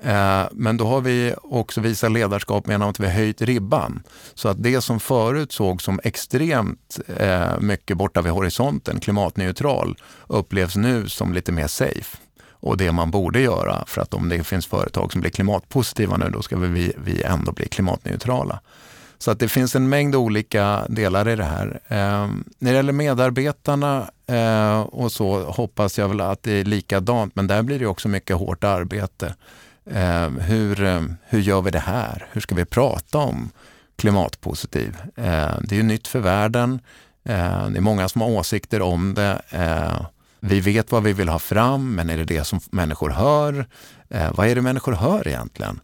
[0.02, 4.02] Eh, men då har vi också visat ledarskap genom att vi har höjt ribban.
[4.34, 10.76] Så att det som förut såg som extremt eh, mycket borta vid horisonten, klimatneutral, upplevs
[10.76, 12.16] nu som lite mer safe
[12.50, 13.84] och det man borde göra.
[13.86, 17.52] För att om det finns företag som blir klimatpositiva nu, då ska vi, vi ändå
[17.52, 18.60] bli klimatneutrala.
[19.18, 21.80] Så att det finns en mängd olika delar i det här.
[21.88, 22.28] Eh,
[22.58, 27.46] när det gäller medarbetarna eh, och så hoppas jag väl att det är likadant, men
[27.46, 29.34] där blir det också mycket hårt arbete.
[29.90, 32.26] Eh, hur, eh, hur gör vi det här?
[32.32, 33.50] Hur ska vi prata om
[33.96, 34.96] klimatpositiv?
[35.16, 36.80] Eh, det är ju nytt för världen.
[37.24, 39.42] Eh, det är många som har åsikter om det.
[39.50, 40.04] Ehm,
[40.40, 43.66] vi vet vad vi vill ha fram, men är det det som människor hör?
[44.08, 45.80] Eh, vad är det människor hör egentligen?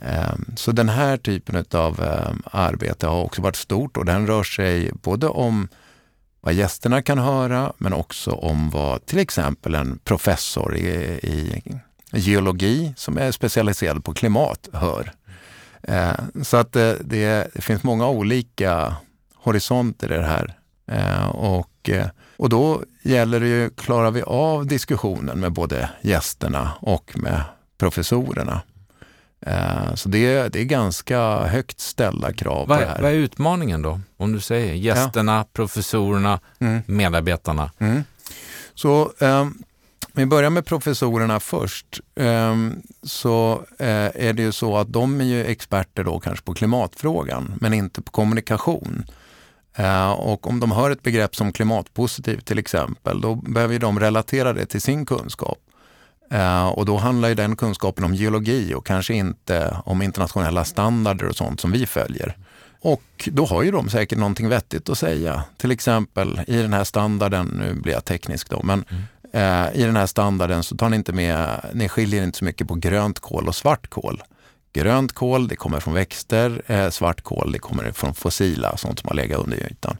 [0.00, 4.42] Eh, så den här typen av eh, arbete har också varit stort och den rör
[4.42, 5.68] sig både om
[6.40, 10.88] vad gästerna kan höra, men också om vad till exempel en professor i,
[11.22, 11.62] i
[12.14, 15.12] geologi som är specialiserad på klimat hör.
[15.82, 18.96] Eh, så att det, det, det, finns många olika
[19.34, 20.54] horisonter i det här.
[20.86, 26.72] Eh, och eh, och då gäller det ju, klarar vi av diskussionen med både gästerna
[26.80, 27.42] och med
[27.78, 28.62] professorerna?
[29.46, 33.02] Eh, så det, det är ganska högt ställda krav vad, på det här.
[33.02, 34.00] Vad är utmaningen då?
[34.16, 35.44] Om du säger gästerna, ja.
[35.52, 36.82] professorerna, mm.
[36.86, 37.70] medarbetarna.
[37.78, 38.04] Mm.
[38.74, 39.62] Så um,
[40.16, 45.24] vi börjar med professorerna först, ehm, så eh, är det ju så att de är
[45.24, 49.04] ju experter då kanske på klimatfrågan, men inte på kommunikation.
[49.76, 54.52] Eh, och om de hör ett begrepp som klimatpositiv till exempel, då behöver de relatera
[54.52, 55.58] det till sin kunskap.
[56.30, 61.28] Eh, och då handlar ju den kunskapen om geologi och kanske inte om internationella standarder
[61.28, 62.36] och sånt som vi följer.
[62.80, 65.44] Och då har ju de säkert någonting vettigt att säga.
[65.56, 69.02] Till exempel i den här standarden, nu blir jag teknisk då, men mm
[69.34, 72.68] eh, i den här standarden så tar ni inte med, ni skiljer inte så mycket
[72.68, 74.22] på grönt kol och svart kol.
[74.72, 79.08] Grönt kol, det kommer från växter, eh, svart kol, det kommer från fossila, sånt som
[79.08, 79.96] har legat under ytan.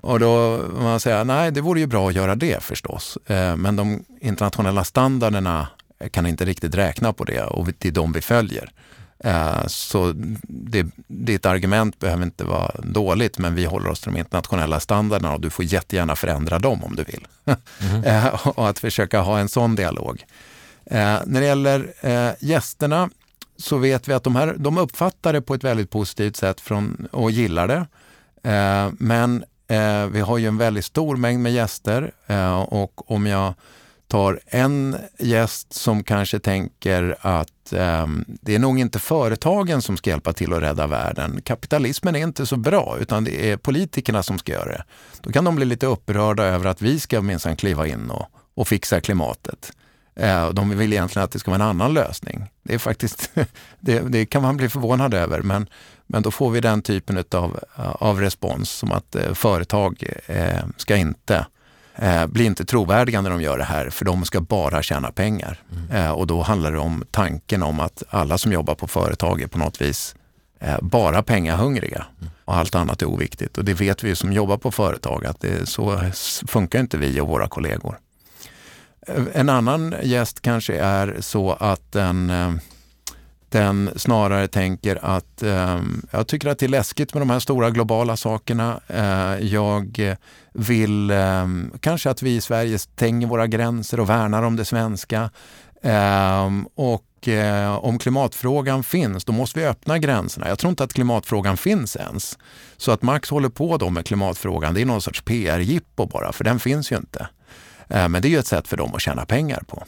[0.00, 3.18] Och då man säger, nej det vore ju bra att göra det förstås.
[3.26, 5.68] Eh, men de internationella standarderna
[6.10, 8.70] kan inte riktigt räkna på det och det är de vi följer.
[9.24, 10.12] Eh, så
[10.48, 15.34] det, ditt argument behöver inte vara dåligt, men vi håller oss till de internationella standarderna
[15.34, 17.26] och du får jättegärna förändra dem om du vill.
[17.80, 18.34] Mm.
[18.44, 20.24] och att försöka ha en sån dialog.
[20.84, 21.92] Eh, när det gäller
[22.40, 23.10] gästerna
[23.56, 27.08] så vet vi att de, här, de uppfattar det på ett väldigt positivt sätt från,
[27.10, 27.86] och gillar det.
[28.98, 29.44] Men
[30.12, 32.12] vi har ju en väldigt stor mängd med gäster
[32.68, 33.54] och om jag
[34.08, 40.10] tar en gäst som kanske tänker att eh, det är nog inte företagen som ska
[40.10, 41.40] hjälpa till att rädda världen.
[41.44, 44.84] Kapitalismen är inte så bra, utan det är politikerna som ska göra det.
[45.20, 48.68] Då kan de bli lite upprörda över att vi ska minsann kliva in och, och
[48.68, 49.72] fixa klimatet.
[50.16, 52.46] Eh, de vill egentligen att det ska vara en annan lösning.
[52.62, 53.30] Det, är faktiskt,
[53.80, 55.66] det, det kan man bli förvånad över, men,
[56.06, 60.96] men då får vi den typen av, av respons som att eh, företag eh, ska
[60.96, 61.46] inte
[61.98, 65.62] eh, blir inte trovärdiga när de gör det här, för de ska bara tjäna pengar.
[65.72, 66.04] Mm.
[66.04, 69.46] Eh, och då handlar det om tanken om att alla som jobbar på företag är
[69.46, 70.14] på något vis
[70.60, 72.32] eh, bara pengahungriga mm.
[72.44, 73.58] och allt annat är oviktigt.
[73.58, 76.00] Och det vet vi som jobbar på företag att det, så
[76.46, 77.98] funkar inte vi och våra kollegor.
[79.06, 82.52] Eh, en annan gäst kanske är så att den eh,
[83.50, 85.80] den snarare tänker att eh,
[86.10, 88.80] jag tycker att det är läskigt med de här stora globala sakerna.
[88.86, 90.16] Eh, jag
[90.52, 91.46] vill eh,
[91.80, 95.30] kanske att vi i Sverige stänger våra gränser och värnar om det svenska.
[95.82, 100.48] Ehm, och eh, om klimatfrågan finns, då måste vi öppna gränserna.
[100.48, 102.38] Jag tror inte att klimatfrågan finns ens.
[102.76, 106.44] Så att Max håller på då med klimatfrågan, det är någon sorts PR-jippo bara, för
[106.44, 107.28] den finns ju inte.
[107.88, 109.84] Eh, men det är ju ett sätt för dem att tjäna pengar på.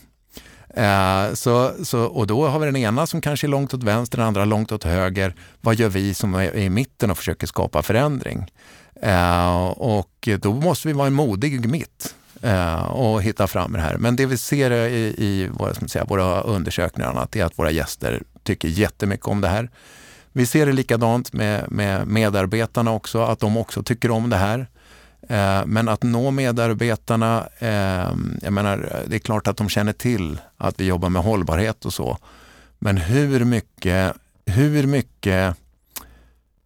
[0.75, 4.19] Eh, så, så, och då har vi den ena som kanske är långt åt vänster,
[4.19, 5.35] den andra långt åt höger.
[5.61, 8.51] Vad gör vi som är i mitten och försöker skapa förändring?
[9.03, 13.97] Eh, och då måste vi vara en modig mitt eh, och hitta fram det här.
[13.97, 18.23] Men det vi ser i, i våra, som säga, våra undersökningar är att våra gäster
[18.43, 19.71] tycker jättemycket om det här.
[20.33, 24.67] Vi ser det likadant med, med medarbetarna också, att de också tycker om det här.
[25.29, 28.11] Eh, men att nå medarbetarna, eh,
[28.43, 31.95] jag menar, det är klart att de känner till att vi jobbar med hållbarhet och
[31.95, 32.19] så.
[32.79, 34.15] Men hur mycket,
[34.47, 35.57] hur mycket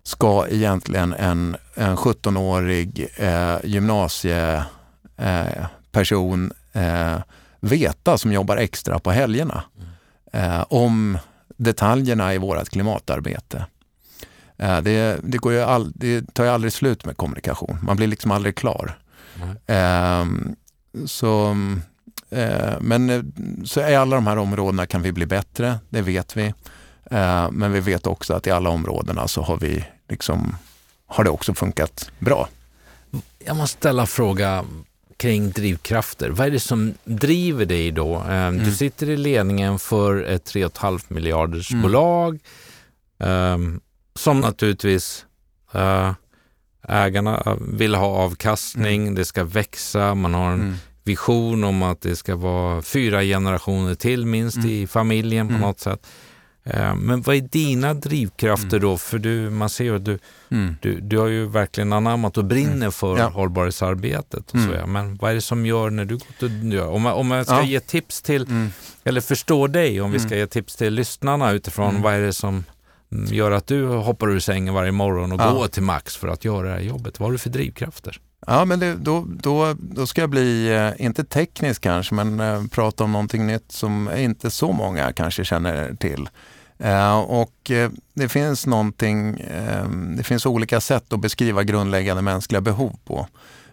[0.02, 7.16] ska egentligen en, en 17-årig eh, gymnasieperson eh,
[7.60, 9.64] veta som jobbar extra på helgerna
[10.32, 11.18] eh, om
[11.56, 13.66] detaljerna i vårt klimatarbete?
[14.58, 17.78] Eh, det, det, går ju all, det tar ju aldrig slut med kommunikation.
[17.82, 18.98] Man blir liksom aldrig klar.
[19.66, 20.56] Mm.
[21.06, 21.56] så,
[22.30, 23.22] eh, men eh,
[23.64, 26.54] så i alla de här områdena kan vi bli bättre, det vet vi.
[27.50, 30.56] men vi vet också att i alla områdena så har, vi liksom,
[31.06, 32.48] har det också funkat bra.
[33.38, 34.64] Jag måste ställa en fråga
[35.16, 36.30] kring drivkrafter.
[36.30, 38.16] Vad är det som driver dig då?
[38.16, 38.64] Mm.
[38.64, 41.82] Du sitter i ledningen för ett 3,5 miljarders mm.
[41.82, 42.40] bolag.
[44.18, 45.26] Som naturligtvis
[45.72, 46.12] äh,
[46.88, 49.14] ägarna vill ha avkastning, mm.
[49.14, 50.74] det ska växa, man har en mm.
[51.04, 54.70] vision om att det ska vara fyra generationer till minst mm.
[54.70, 55.60] i familjen på mm.
[55.60, 56.06] något sätt.
[56.66, 58.80] Äh, men vad är dina drivkrafter mm.
[58.80, 58.98] då?
[58.98, 60.18] För du, man ser ju att du,
[60.50, 60.76] mm.
[60.82, 63.28] du, du har ju verkligen anammat och brinner för ja.
[63.28, 64.50] hållbarhetsarbetet.
[64.50, 64.86] Och så, ja.
[64.86, 67.54] Men vad är det som gör när du går till, om, man, om man ska
[67.54, 67.64] ja.
[67.64, 68.70] ge tips till,
[69.04, 72.64] eller förstå dig, om vi ska ge tips till lyssnarna utifrån vad är det som
[73.26, 75.52] gör att du hoppar ur sängen varje morgon och ja.
[75.52, 77.20] går till Max för att göra det här jobbet?
[77.20, 78.20] Vad har du för drivkrafter?
[78.46, 82.66] Ja, men det, då, då, då ska jag bli, eh, inte teknisk kanske, men eh,
[82.66, 86.28] prata om någonting nytt som inte så många kanske känner till.
[86.78, 89.44] Eh, och eh, det finns någonting,
[90.16, 93.26] det finns olika sätt att beskriva grundläggande mänskliga behov på.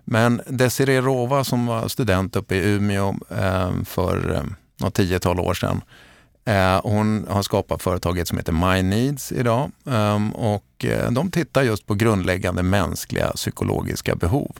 [0.04, 3.16] Men Desiree Rova som var student uppe i Umeå
[3.86, 4.44] för
[4.78, 5.82] något tiotal år sedan,
[6.46, 11.64] Eh, hon har skapat företaget som heter My Needs idag ehm, och eh, de tittar
[11.64, 14.56] just på grundläggande mänskliga psykologiska behov.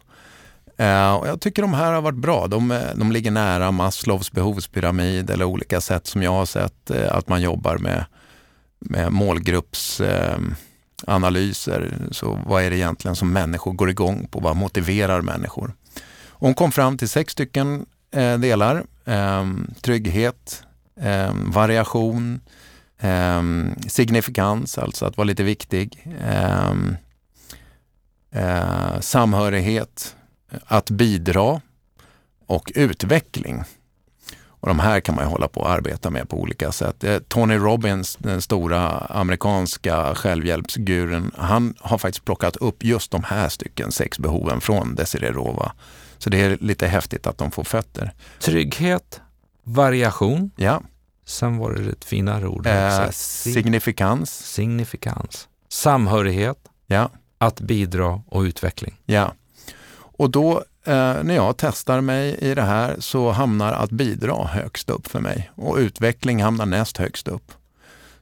[0.78, 2.48] Eh, och jag tycker de här har varit bra.
[2.48, 7.42] De, de ligger nära Maslows behovspyramid eller olika sätt som jag har sett att man
[7.42, 8.06] jobbar med,
[8.80, 11.82] med målgruppsanalyser.
[11.82, 14.40] Ehm, Så vad är det egentligen som människor går igång på?
[14.40, 15.74] Vad motiverar människor?
[16.30, 17.86] Hon kom fram till sex stycken
[18.40, 18.84] delar.
[19.06, 20.64] Ehm, trygghet,
[20.96, 22.40] eh, variation,
[23.00, 23.42] eh,
[23.88, 26.08] signifikans, alltså att vara lite viktig.
[26.22, 26.96] Ehm,
[28.32, 30.16] eh, samhörighet,
[30.66, 31.62] att bidra
[32.48, 33.64] och utveckling.
[34.62, 37.04] Och de här kan man ju hålla på att arbeta med på olika sätt.
[37.04, 43.50] Eh, Tony Robbins, den stora amerikanska självhjälpsguren, han har faktiskt plockat upp just de här
[43.50, 45.72] stycken sex behoven från Desiree Rova.
[46.18, 48.14] Så det är lite häftigt att de får fötter.
[48.40, 49.22] Trygghet,
[49.64, 50.82] variation, Ja,
[51.26, 52.68] sen var det ett finare ord.
[52.68, 54.32] eh, signifikans.
[54.32, 56.58] Signifikans, samhörighet,
[56.88, 59.00] Ja, att bidra och utveckling.
[59.06, 59.34] ja.
[60.18, 60.94] Och då eh,
[61.24, 65.52] när jag testar mig i det här så hamnar att bidra högst upp för mig
[65.56, 67.52] och utveckling hamnar näst högst upp.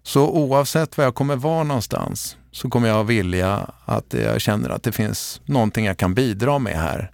[0.04, 4.84] Så oavsett var jag kommer vara någonstans så kommer jag vilja att jag känner att
[4.84, 7.12] det finns någonting jag kan bidra med här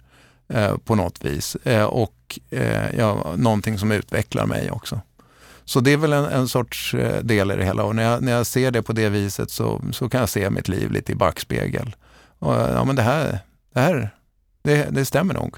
[0.48, 5.00] eh, på något vis eh, och eh, ja, någonting som utvecklar mig också.
[5.64, 8.22] Så det är väl en, en sorts eh, del i det hela och när jag,
[8.22, 11.12] när jag ser det på det viset så, så kan jag se mitt liv lite
[11.12, 11.96] i backspegel.
[12.38, 13.38] Och, eh, ja, men det här,
[13.74, 14.10] det här
[14.62, 15.56] det, det stämmer nog.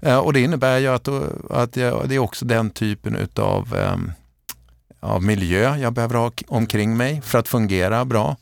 [0.00, 1.08] Eh, och det innebär ju att,
[1.50, 3.76] att jag, det är också den typen utav
[5.00, 8.36] av miljö jag behöver ha omkring mig för att fungera bra.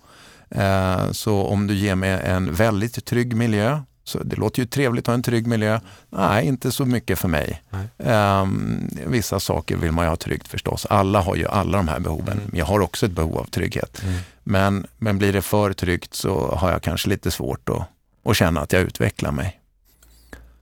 [1.13, 5.07] Så om du ger mig en väldigt trygg miljö, så det låter ju trevligt att
[5.07, 5.81] ha en trygg miljö.
[6.11, 7.63] Nej, inte så mycket för mig.
[7.99, 10.87] Ehm, vissa saker vill man ju ha tryggt förstås.
[10.91, 12.39] Alla har ju alla de här behoven.
[12.39, 12.51] Mm.
[12.53, 14.03] Jag har också ett behov av trygghet.
[14.45, 17.83] Men, men blir det för tryggt så har jag kanske lite svårt att,
[18.25, 19.59] att känna att jag utvecklar mig.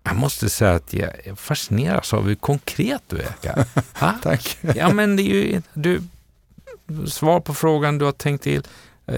[0.03, 3.65] Jag måste säga att jag fascineras av hur konkret du är.
[4.23, 4.59] Tack.
[4.75, 6.03] Ja, men det är ju du,
[7.07, 8.63] svar på frågan, du har tänkt till,
[9.07, 9.15] eh,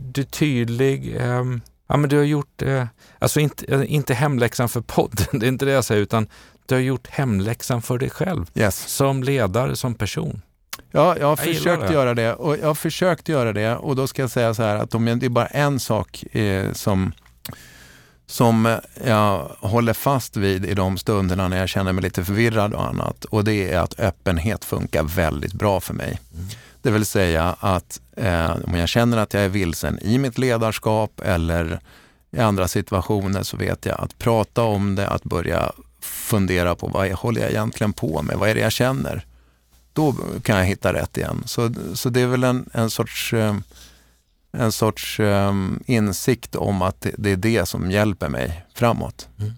[0.00, 1.16] du är tydlig.
[1.20, 2.84] ehm, ja, men du har gjort, eh,
[3.18, 6.26] alltså inte, eh, inte hemläxan för podden, det är inte det jag säger, utan
[6.66, 8.76] du har gjort hemläxan för dig själv Yes.
[8.88, 10.42] som ledare, som person.
[10.90, 11.92] Ja, jag har Jag försökt det.
[11.92, 14.76] göra det och jag har försökt göra det och då ska jag säga så här
[14.76, 17.12] att om jag, det är bara en sak eh, som,
[18.26, 18.76] som
[19.06, 23.24] jag håller fast vid i de stunderna när jag känner mig lite förvirrad och annat
[23.24, 26.18] och det är att öppenhet funkar väldigt bra för mig.
[26.88, 31.20] Det vill säga att eh, om jag känner att jag är vilsen i mitt ledarskap
[31.20, 31.80] eller
[32.30, 37.08] i andra situationer så vet jag att prata om det, att börja fundera på vad
[37.08, 39.26] jag, håller jag egentligen på med, vad är det jag känner?
[39.92, 41.42] Då kan jag hitta rätt igen.
[41.46, 43.56] Så, så det är väl en, en sorts, eh,
[44.52, 49.28] en sorts um, insikt om att det, det är det som hjälper mig framåt.
[49.38, 49.52] Mm.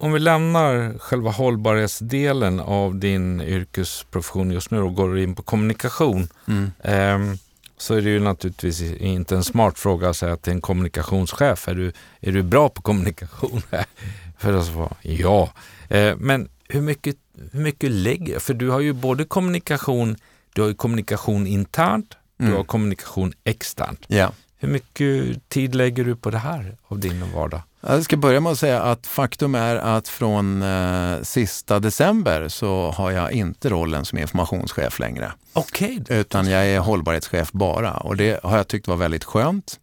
[0.00, 6.28] Om vi lämnar själva hållbarhetsdelen av din yrkesprofession just nu och går in på kommunikation
[6.46, 6.70] Mm.
[6.82, 7.38] Ehm,
[7.76, 11.74] så är det ju naturligtvis inte en smart fråga att säga till en kommunikationschef, är
[11.74, 13.62] du, är du bra på kommunikation?
[14.38, 15.52] för att svara ja.
[15.88, 17.16] Eh, men hur mycket,
[17.52, 20.16] hur mycket lägger, för du har ju både kommunikation,
[20.52, 22.56] du har ju kommunikation internt, du Mm.
[22.56, 24.04] har kommunikation externt.
[24.06, 24.32] Ja.
[24.58, 27.62] Hur mycket tid lägger du på det här av din vardag?
[27.80, 32.90] Jag ska börja med att säga att faktum är att från eh, sista december så
[32.90, 35.32] har jag inte rollen som informationschef längre.
[35.52, 39.80] Okej, Utan jag är hållbarhetschef bara och det har jag tyckt var väldigt skönt.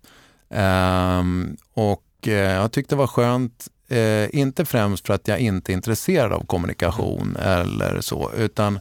[0.50, 5.72] Ehm, och eh, jag tyckte det var skönt, eh, inte främst för att jag inte
[5.72, 8.80] är intresserad av kommunikation eller så, utan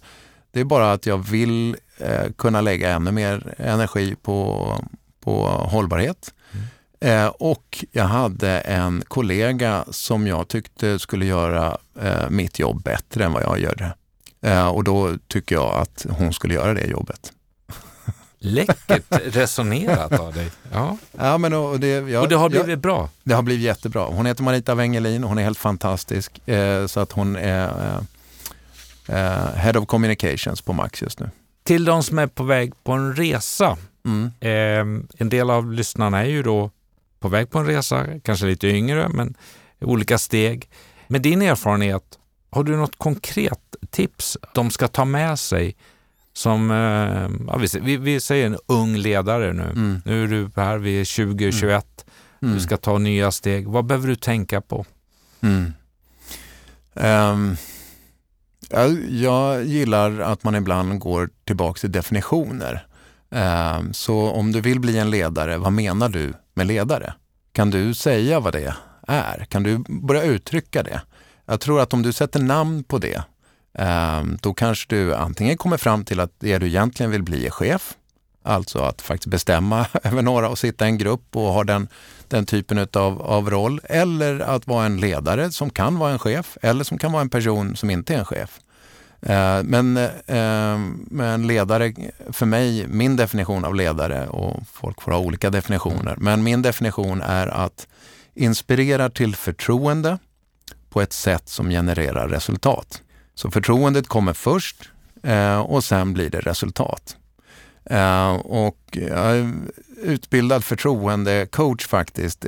[0.50, 4.68] det är bara att jag vill eh, kunna lägga ännu mer energi på,
[5.20, 6.33] på hållbarhet.
[7.04, 13.24] Eh, och jag hade en kollega som jag tyckte skulle göra eh, mitt jobb bättre
[13.24, 13.94] än vad jag gör det.
[14.50, 17.32] Eh, och då tycker jag att hon skulle göra det jobbet.
[18.38, 20.50] läckert resonerat av dig.
[20.72, 20.96] Ja.
[21.18, 23.08] Ja, men och det, jag, Och det har jag, blivit bra.
[23.24, 24.04] det har blivit jättebra.
[24.06, 26.48] Hon heter Marita Wengelin, hon är helt fantastisk.
[26.48, 27.68] Eh, så att hon är
[29.08, 31.30] eh, eh, Head of Communications på Max just nu.
[31.64, 33.76] Till de som är på väg på en resa.
[34.06, 34.30] Mm.
[34.40, 36.70] Eh, en del av lyssnarna är ju då
[37.24, 39.34] på väg på en resa, kanske lite yngre, men
[39.80, 40.70] olika steg.
[41.08, 42.18] Med din erfarenhet,
[42.50, 45.76] har du något konkret tips de ska ta med sig
[46.32, 49.62] som, eh, ja, vi, vi, säger en ung ledare nu.
[49.62, 50.02] Mm.
[50.04, 52.04] Nu är du här, vi är 2021,
[52.42, 52.54] Mm.
[52.54, 53.68] du ska ta nya steg.
[53.68, 54.84] Vad behöver du tänka på?
[55.40, 55.72] Mm.
[56.94, 57.56] Ehm,
[58.70, 62.86] jag, jag gillar att man ibland går tillbaka till definitioner.
[63.30, 67.14] Ehm, så om du vill bli en ledare, vad menar du med ledare?
[67.52, 68.74] Kan du säga vad det
[69.06, 69.46] är?
[69.48, 71.00] Kan du börja uttrycka det?
[71.46, 73.22] Jag tror att om du sätter namn på det,
[73.78, 77.50] ehm, då kanske du antingen kommer fram till att det du egentligen vill bli är
[77.50, 77.94] chef,
[78.42, 81.88] alltså att faktiskt bestämma över några och sitta i en grupp och ha den,
[82.28, 83.80] den typen utav, av roll.
[83.84, 87.30] Eller att vara en ledare som kan vara en chef eller som kan vara en
[87.30, 88.60] person som inte är en chef.
[89.26, 89.96] Eh, men,
[90.26, 90.78] eh,
[91.10, 91.92] men ledare,
[92.32, 97.22] för mig, min definition av ledare, och folk får ha olika definitioner, men min definition
[97.22, 97.86] är att
[98.34, 100.18] inspirera till förtroende
[100.90, 103.02] på ett sätt som genererar resultat.
[103.34, 104.90] Så förtroendet kommer först
[105.22, 107.16] eh, och sen blir det resultat.
[108.42, 109.52] Och jag är
[110.02, 112.46] utbildad förtroendecoach faktiskt,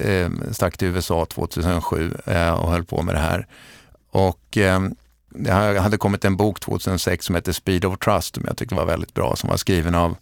[0.51, 2.15] stack till USA 2007
[2.61, 3.47] och höll på med det här.
[4.11, 4.59] Och
[5.39, 8.85] det hade kommit en bok 2006 som heter Speed of Trust som jag tyckte var
[8.85, 10.17] väldigt bra, som var skriven av,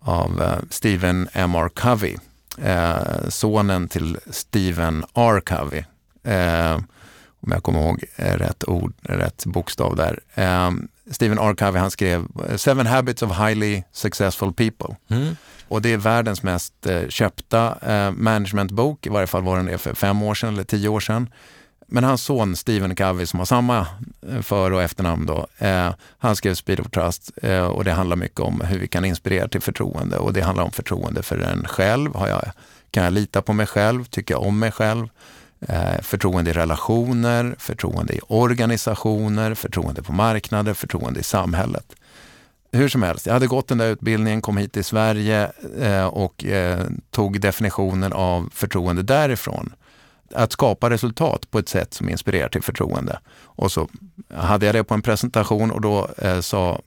[0.00, 1.68] av uh, Stephen M.R.
[1.68, 2.16] Covey,
[2.64, 5.40] uh, sonen till Stephen R.
[5.40, 5.84] Covey.
[6.26, 6.82] Uh,
[7.40, 10.20] om jag kommer ihåg rätt ord, rätt bokstav där.
[10.66, 11.54] Um, Stephen R.
[11.54, 12.26] Covey han skrev
[12.56, 14.96] Seven Habits of Highly Successful People.
[15.10, 15.36] Mm.
[15.68, 16.74] Och det är världens mest
[17.08, 17.76] köpta
[18.12, 21.28] managementbok, i varje fall var den det för fem år sedan eller tio år sedan.
[21.86, 23.86] Men hans son Stephen Covey som har samma
[24.28, 28.16] eh, för och efternamn då, eh, han skrev Speed of Trust eh, och det handlar
[28.16, 31.66] mycket om hur vi kan inspirera till förtroende och det handlar om förtroende för en
[31.68, 32.14] själv.
[32.14, 32.42] Har jag,
[32.90, 34.04] kan jag lita på mig själv?
[34.04, 35.08] Tycker jag om mig själv?
[35.68, 41.86] Eh, förtroende i relationer, förtroende i organisationer, förtroende på marknader, förtroende i samhället.
[42.72, 46.44] Hur som helst, jag hade gått den där utbildningen, kom hit till Sverige eh, och
[46.44, 46.80] eh,
[47.10, 49.72] tog definitionen av förtroende därifrån
[50.32, 53.18] att skapa resultat på ett sätt som inspirerar till förtroende.
[53.42, 53.88] Och så
[54.34, 56.80] hade jag det på en presentation och då eh, sa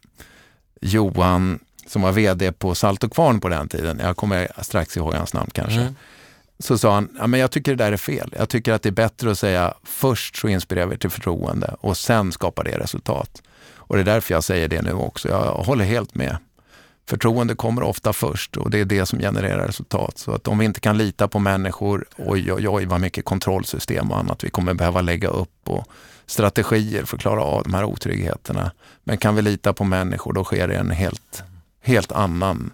[0.82, 5.14] Johan, som var VD på Salt och Kvarn på den tiden, jag kommer strax ihåg
[5.14, 5.96] hans namn kanske, mm.
[6.60, 8.34] så sa han, ja, men jag tycker det där är fel.
[8.38, 11.98] Jag tycker att det är bättre att säga först så inspirerar vi till förtroende och
[11.98, 13.42] sen skapar det resultat.
[13.76, 15.30] Och det är därför jag säger det nu också.
[15.30, 16.38] Jag håller helt med.
[17.10, 20.18] Förtroende kommer ofta först och det är det som genererar resultat.
[20.18, 24.12] Så att om vi inte kan lita på människor, oj oj oj vad mycket kontrollsystem
[24.12, 25.88] och annat vi kommer behöva lägga upp och
[26.26, 28.72] strategier för att klara av de här otryggheterna.
[29.04, 31.44] Men kan vi lita på människor då sker det en helt,
[31.82, 32.72] helt annan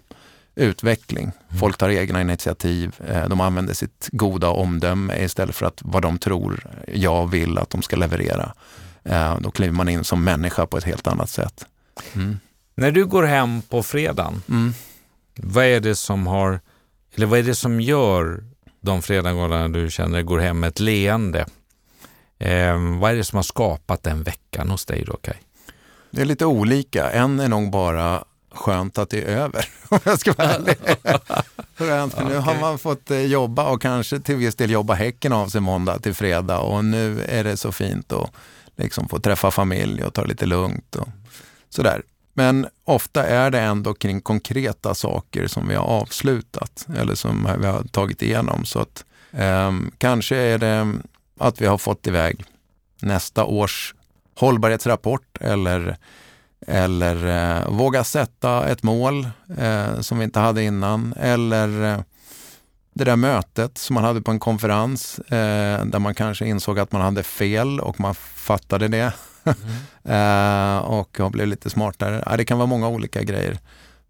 [0.54, 1.24] utveckling.
[1.24, 1.60] Mm.
[1.60, 6.18] Folk tar egna initiativ, eh, de använder sitt goda omdöme istället för att vad de
[6.18, 8.52] tror jag vill att de ska leverera.
[9.04, 11.66] Eh, då kliver man in som människa på ett helt annat sätt.
[12.14, 12.38] Mm.
[12.74, 14.74] När du går hem på fredagen, mm.
[15.36, 16.60] vad är det som har,
[17.14, 18.44] eller vad är det som gör
[18.80, 21.46] de fredagarna du känner går hem med ett leende?
[22.38, 25.42] Eh, vad är det som har skapat den veckan hos dig då, Kaj?
[26.10, 27.10] Det är lite olika.
[27.10, 30.76] En är nog bara skönt att det är över, om jag ska vara ärlig.
[31.78, 35.32] Skönt, för nu har man fått eh, jobba och kanske till viss del jobba häcken
[35.32, 38.30] av sig måndag till fredag och nu är det så fint att
[38.76, 41.08] liksom få träffa familj och ta det lite lugnt och
[41.70, 42.02] sådär.
[42.34, 47.66] Men ofta är det ändå kring konkreta saker som vi har avslutat eller som vi
[47.66, 48.64] har tagit igenom.
[48.64, 50.94] Så att eh, kanske är det
[51.38, 52.44] att vi har fått iväg
[53.00, 53.94] nästa års
[54.34, 55.96] hållbarhetsrapport eller,
[56.66, 59.28] eller eh, våga sätta ett mål
[59.58, 61.14] eh, som vi inte hade innan.
[61.16, 62.00] Eller eh,
[62.94, 66.92] det där mötet som man hade på en konferens eh, där man kanske insåg att
[66.92, 69.12] man hade fel och man fattade det
[69.44, 70.82] Mm.
[70.84, 72.22] och jag blev lite smartare.
[72.26, 73.58] Ja, det kan vara många olika grejer.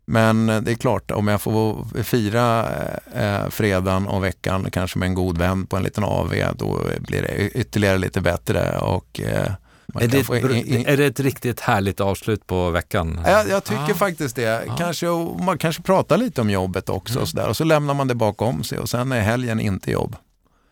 [0.06, 2.68] Men det är klart, om jag får fira
[3.14, 7.22] eh, fredagen och veckan kanske med en god vän på en liten AV, då blir
[7.22, 8.78] det ytterligare lite bättre.
[8.78, 9.52] Och, eh,
[9.94, 10.86] är, det ett, in...
[10.86, 13.20] är det ett riktigt härligt avslut på veckan?
[13.26, 13.94] Jag, jag tycker ah.
[13.94, 14.64] faktiskt det.
[14.68, 14.76] Ah.
[14.76, 15.06] Kanske,
[15.44, 17.22] man kanske pratar lite om jobbet också mm.
[17.22, 19.90] och, så där, och så lämnar man det bakom sig och sen är helgen inte
[19.90, 20.16] jobb.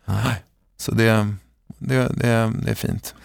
[0.05, 0.13] Ah.
[0.77, 1.27] Så det,
[1.77, 3.15] det, det, det är fint.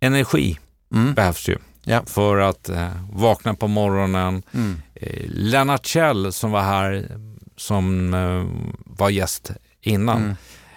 [0.00, 0.58] Energi
[0.92, 1.14] mm.
[1.14, 2.02] behövs ju ja.
[2.06, 4.42] för att eh, vakna på morgonen.
[4.52, 4.82] Mm.
[4.94, 7.08] Eh, Lennart Kjell som var här
[7.56, 8.44] som eh,
[8.84, 10.36] var gäst innan mm.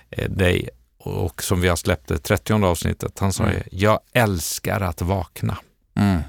[0.09, 3.61] eh, dig och som vi har släppt det 30 avsnittet, han sa mm.
[3.71, 5.57] jag älskar att vakna.
[5.95, 6.21] Mm.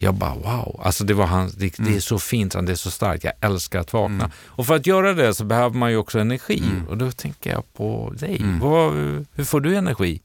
[0.00, 2.00] Jag bara wow, alltså det, var hans, det, det, är mm.
[2.00, 4.24] så fint, det är så starkt, jag älskar att vakna.
[4.24, 4.30] Mm.
[4.36, 6.88] Och för att göra det så behöver man ju också energi mm.
[6.88, 8.40] och då tänker jag på dig.
[8.60, 8.92] Vad,
[9.32, 10.20] hur får du energi?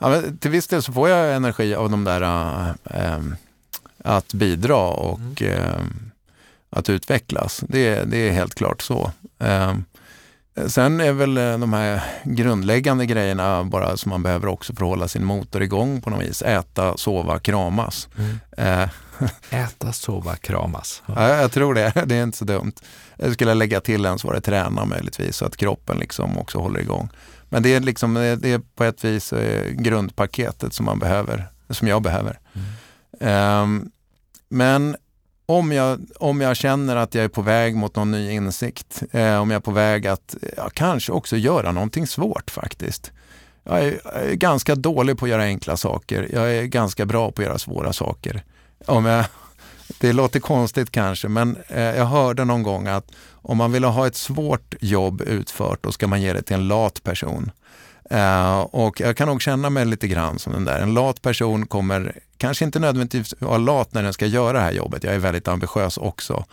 [0.00, 0.24] Mm.
[0.24, 2.22] Ja, till viss del så får jag energi av de där
[2.84, 3.18] äh,
[4.04, 5.82] att bidra och äh,
[6.70, 7.64] att utvecklas.
[7.68, 9.12] Det, det är helt klart så.
[10.66, 15.08] Sen är väl de här grundläggande grejerna bara som man behöver också för att hålla
[15.08, 16.42] sin motor igång på något vis.
[16.42, 18.08] Äta, sova, kramas.
[18.18, 18.88] Mm.
[19.50, 21.02] Äta, sova, kramas.
[21.16, 21.92] Ja, jag tror det.
[22.06, 22.72] Det är inte så dumt.
[23.16, 26.58] Jag skulle lägga till en så var det träna möjligtvis så att kroppen liksom också
[26.58, 27.08] håller igång.
[27.48, 31.88] Men det är, liksom, det är på ett vis eh, grundpaketet som man behöver, som
[31.88, 32.38] jag behöver.
[33.20, 33.62] Mm.
[33.62, 33.90] Um,
[34.48, 34.96] men
[35.46, 39.40] om jag, om jag känner att jag är på väg mot någon ny insikt, eh,
[39.40, 43.12] om jag är på väg att ja, kanske också göra någonting svårt faktiskt.
[43.64, 46.28] Jag är, jag är, ganska dålig på att göra enkla saker.
[46.32, 48.44] Jag är ganska bra på att göra svåra saker.
[48.86, 49.24] Om jag,
[49.98, 53.10] det låter konstigt kanske, men eh, jag hörde någon gång att
[53.48, 56.68] om man vill ha ett svårt jobb utfört, då ska man ge det till en
[56.68, 57.50] lat person.
[58.12, 60.80] Uh, och jag kan nog känna mig lite grann som den där.
[60.80, 64.72] En lat person kommer kanske inte nödvändigtvis vara lat när den ska göra det här
[64.72, 65.04] jobbet.
[65.04, 66.44] Jag är väldigt ambitiös också.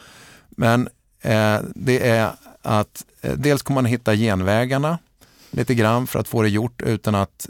[0.50, 0.82] Men
[1.26, 2.32] uh, det är
[2.62, 4.98] att uh, dels kommer man hitta genvägarna
[5.52, 7.50] lite grann för att få det gjort utan att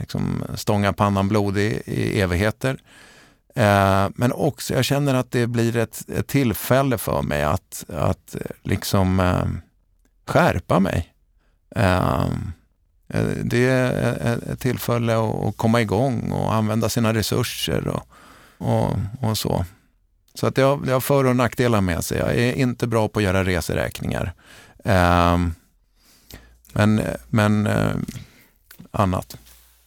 [0.00, 2.78] liksom stånga pannan blodig i evigheter.
[3.54, 8.34] Eh, men också, jag känner att det blir ett, ett tillfälle för mig att, att
[8.34, 9.44] eh, liksom eh,
[10.26, 11.14] skärpa mig.
[11.76, 12.52] Ehm,
[13.08, 18.08] eh, det är ett tillfälle att komma igång och använda sina resurser och,
[18.58, 19.64] och, och så.
[20.34, 22.18] Så att det har, det har för och nackdelar med sig.
[22.18, 24.32] Jag är inte bra på att göra reseräkningar.
[24.84, 25.54] Ehm,
[26.72, 27.68] men men
[28.90, 29.36] annat.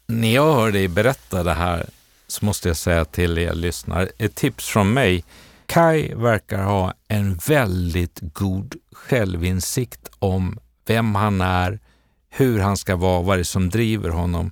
[0.07, 1.86] När jag hör dig berätta det här
[2.28, 5.23] så måste jag säga till er lyssnare, ett tips från mig.
[5.65, 11.80] Kai verkar ha en väldigt god självinsikt om vem han är,
[12.30, 14.51] hur han ska vara, vad det är som driver honom.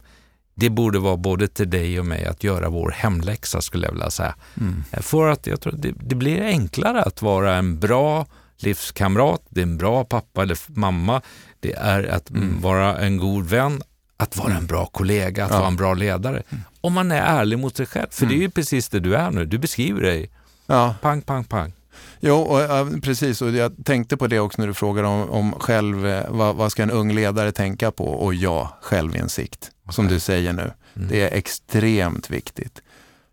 [0.56, 4.10] Det borde vara både till dig och mig att göra vår hemläxa skulle jag vilja
[4.10, 4.36] säga.
[4.58, 4.84] Mm.
[5.02, 8.26] För att jag tror det, det, blir enklare att vara en bra
[8.58, 11.22] livskamrat, det är en bra pappa eller mamma,
[11.60, 12.62] det är att mm.
[12.62, 13.82] vara en god vän,
[14.18, 15.58] att vara en bra kollega, att ja.
[15.58, 16.44] vara en bra ledare.
[16.50, 16.64] Mm.
[16.86, 18.52] Om man är ärlig mot sig själv, för det är ju mm.
[18.52, 19.46] precis det du är nu.
[19.46, 20.30] Du beskriver dig.
[20.66, 20.96] Ja.
[21.02, 21.74] Pang, pang, pang.
[22.20, 23.42] Jo, och, ja, precis.
[23.42, 26.72] Och jag tänkte på det också när du frågade om, om själv, eh, vad, vad,
[26.72, 28.06] ska en ung ledare tänka på?
[28.06, 29.94] Och ja, självinsikt, okay.
[29.94, 30.72] som du säger nu.
[30.96, 31.08] Mm.
[31.10, 32.82] Det är extremt viktigt.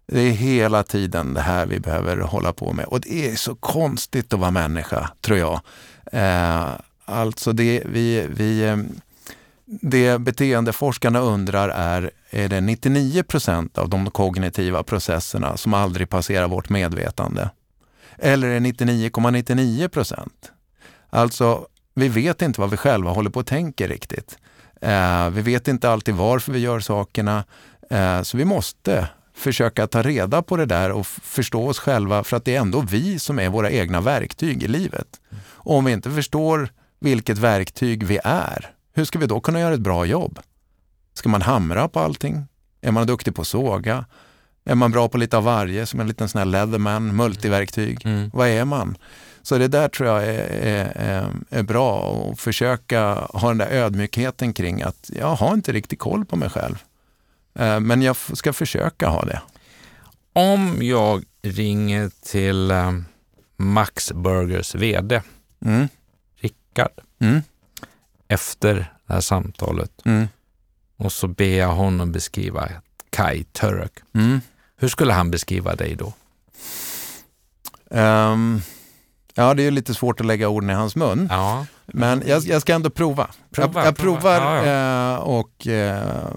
[0.07, 2.85] Det är hela tiden det här vi behöver hålla på med.
[2.85, 5.61] Och det är så konstigt att vara människa, tror jag.
[6.13, 6.69] Eh,
[7.05, 8.77] alltså det vi, vi eh,
[9.81, 16.49] det beteendeforskarna undrar är, är det 99 procent av de kognitiva processerna som aldrig passerar
[16.49, 17.51] vårt medvetande?
[18.19, 20.53] Eller är det 99,99 procent?
[21.11, 24.39] Alltså, vi vet inte vad vi själva håller på att tänka riktigt.
[24.81, 27.45] Eh, vi vet inte alltid varför vi gör sakerna.
[27.91, 32.37] Eh, så vi måste försöka ta reda på det där och förstå oss själva för
[32.37, 35.21] att det är ändå vi som är våra egna verktyg i livet.
[35.41, 36.69] Och om vi inte förstår
[37.01, 40.39] vilket verktyg vi är, hur ska vi då kunna göra ett bra jobb?
[41.15, 42.47] Ska man hamra på allting?
[42.81, 44.05] Är man duktig på att såga?
[44.65, 48.07] Är man bra på lite av varje, som en liten sån här Leatherman, multiverktyg?
[48.07, 48.31] Mm.
[48.33, 48.97] Vad är man?
[49.43, 54.53] Så det där tror jag är, är, är bra att försöka ha den där ödmjukheten
[54.53, 56.83] kring att jag har inte riktigt koll på mig själv.
[57.55, 59.41] Eh, men jag ska försöka ha det.
[60.33, 62.93] Om jag ringer till eh,
[63.57, 65.23] Max Burgers VD,
[65.65, 65.89] mm.
[66.37, 67.43] Rickard, mm.
[68.33, 68.75] Efter
[69.07, 70.29] det här samtalet mm.
[70.97, 72.69] och så ber jag honom beskriva
[73.11, 73.93] Kai Turek.
[74.15, 74.41] Mm.
[74.77, 76.13] Hur skulle han beskriva dig då?
[77.99, 78.63] Um,
[79.35, 81.29] ja, det är lite svårt att lägga orden i hans mun.
[81.31, 81.67] Ja.
[81.87, 83.31] Men jag, jag ska ändå prova.
[83.51, 84.21] prova jag, jag prova.
[84.21, 85.15] provar ja, ja.
[85.15, 86.29] Eh, och eh,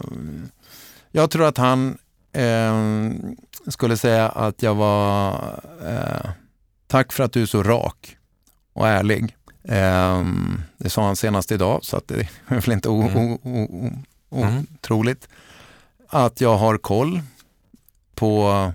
[1.12, 1.98] jag tror att han
[2.34, 2.74] eh,
[3.68, 5.34] skulle säga att jag var
[5.86, 6.30] eh,
[6.88, 8.18] Tack för att du är så rak
[8.74, 9.36] och ärlig.
[9.68, 12.16] Ehm, det sa han senast idag, så att det
[12.48, 13.38] är väl inte mm.
[14.30, 15.28] otroligt.
[15.28, 16.24] Mm.
[16.26, 17.22] Att jag har koll
[18.16, 18.72] på,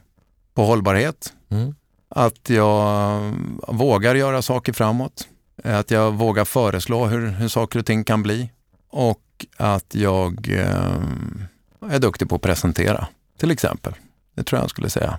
[0.55, 1.32] på hållbarhet.
[1.49, 1.74] Mm.
[2.09, 3.20] Att jag
[3.68, 5.28] vågar göra saker framåt.
[5.64, 8.51] Att jag vågar föreslå hur, hur saker och ting kan bli.
[8.88, 13.07] Och att jag eh, är duktig på att presentera,
[13.38, 13.95] till exempel.
[14.34, 15.18] Det tror jag jag skulle säga.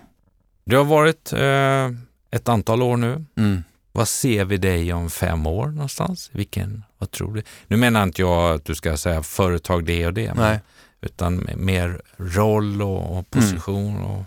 [0.63, 1.97] Du har varit eh,
[2.32, 3.26] ett antal år nu.
[3.36, 3.63] Mm.
[3.91, 6.29] Vad ser vi dig om fem år någonstans?
[6.33, 7.43] Vilken, vad tror du?
[7.67, 10.33] Nu menar inte jag att du ska säga företag det och det.
[10.33, 10.59] Nej
[11.01, 13.95] utan mer roll och, och position.
[13.95, 14.05] Mm.
[14.05, 14.25] Och...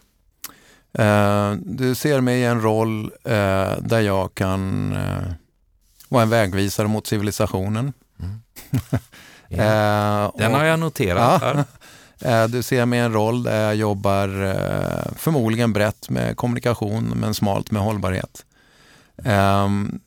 [0.99, 5.33] Uh, du ser mig i en roll uh, där jag kan uh,
[6.09, 7.93] vara en vägvisare mot civilisationen.
[8.21, 8.41] Mm.
[9.49, 10.33] Ja.
[10.39, 11.69] Den och, har jag noterat.
[12.49, 14.29] Du ser mig i en roll där jag jobbar
[15.19, 18.45] förmodligen brett med kommunikation men smalt med hållbarhet.
[19.25, 20.01] Ehm,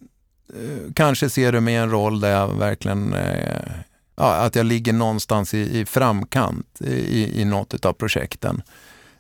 [0.94, 3.72] kanske ser du mig i en roll där jag verkligen eh,
[4.16, 8.62] ja, att jag ligger någonstans i, i framkant i, i något av projekten.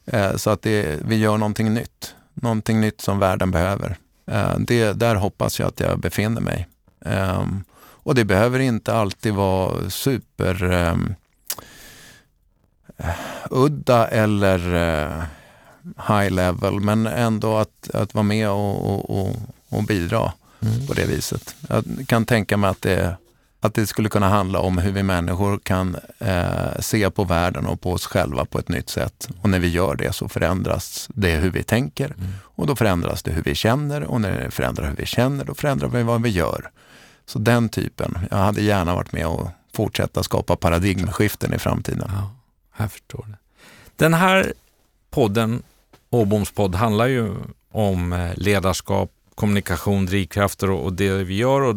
[0.05, 2.15] Eh, så att det, vi gör någonting nytt.
[2.33, 3.97] någonting nytt som världen behöver.
[4.31, 6.67] Eh, det, där hoppas jag att jag befinner mig.
[7.05, 7.45] Eh,
[7.79, 11.15] och det behöver inte alltid vara super ehm,
[13.49, 15.23] udda eller eh,
[16.07, 19.35] high level, men ändå att, att vara med och, och, och,
[19.77, 20.87] och bidra mm.
[20.87, 21.55] på det viset.
[21.69, 23.17] Jag kan tänka mig att det,
[23.59, 27.81] att det skulle kunna handla om hur vi människor kan eh, se på världen och
[27.81, 29.29] på oss själva på ett nytt sätt.
[29.41, 32.33] Och när vi gör det så förändras det hur vi tänker mm.
[32.41, 35.53] och då förändras det hur vi känner och när det förändrar hur vi känner då
[35.55, 36.71] förändrar vi vad vi gör.
[37.25, 38.19] Så den typen.
[38.31, 42.11] Jag hade gärna varit med och fortsätta skapa paradigmskiften i framtiden.
[42.13, 42.29] Ja,
[42.77, 43.37] jag förstår det.
[43.95, 44.53] Den här
[45.09, 45.63] podden,
[46.09, 47.35] Åboms podd, handlar ju
[47.71, 51.61] om eh, ledarskap, kommunikation, drivkrafter och, det vi gör.
[51.61, 51.75] Och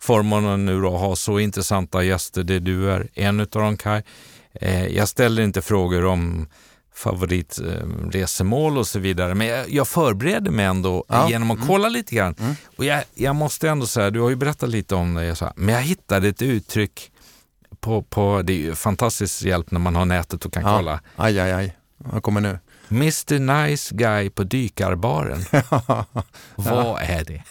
[0.00, 4.04] förmånen nu då att ha så intressanta gäster, det du är en av dem Kaj.
[4.52, 6.46] Eh, jag ställer inte frågor om
[6.94, 9.34] favoritresemål och så vidare.
[9.34, 11.30] Men jag, jag förbereder mig ändå ja.
[11.30, 11.68] genom att mm.
[11.68, 12.34] kolla lite grann.
[12.38, 12.54] Mm.
[12.76, 15.74] Och jag, jag, måste ändå säga, du har ju berättat lite om det, så men
[15.74, 17.10] jag hittade ett uttryck
[17.80, 20.76] på, på, det är ju fantastisk hjälp när man har nätet och kan ja.
[20.76, 21.00] kolla.
[21.16, 21.76] Aj, aj, aj.
[21.98, 22.58] Vad kommer nu?
[22.94, 25.44] Mr Nice Guy på dykarbaren.
[26.54, 27.42] Vad är det?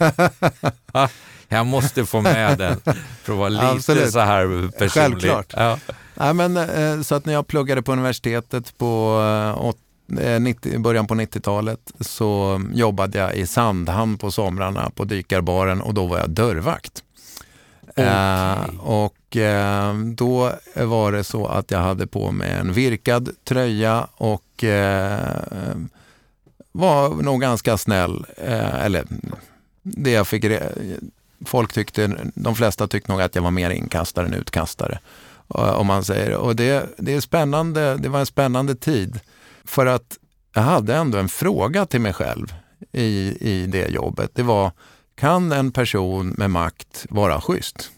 [1.47, 2.81] jag måste få med den
[3.23, 4.11] för att vara lite Absolut.
[4.11, 4.91] så här personlig.
[4.91, 5.53] Självklart.
[5.57, 5.77] Ja.
[6.15, 9.73] Ja, men, eh, så att när jag pluggade på universitetet på
[10.39, 15.81] 90, eh, eh, början på 90-talet så jobbade jag i Sandhamn på somrarna på dykarbaren
[15.81, 17.03] och då var jag dörrvakt.
[17.95, 18.77] Okay.
[18.79, 24.63] Och eh, då var det så att jag hade på mig en virkad tröja och
[24.63, 25.37] eh,
[26.71, 28.25] var nog ganska snäll.
[28.37, 29.05] eller
[29.81, 30.45] det jag fick
[31.45, 34.99] folk tyckte, de flesta tyckte nog att jag var mer inkastare än utkastare.
[35.47, 36.33] Om man säger.
[36.33, 39.19] Och det, det är spännande, det var en spännande tid.
[39.63, 40.17] För att
[40.53, 42.53] jag hade ändå en fråga till mig själv
[42.91, 44.31] i, i det jobbet.
[44.33, 44.71] Det var,
[45.23, 47.91] kan en person med makt vara schysst?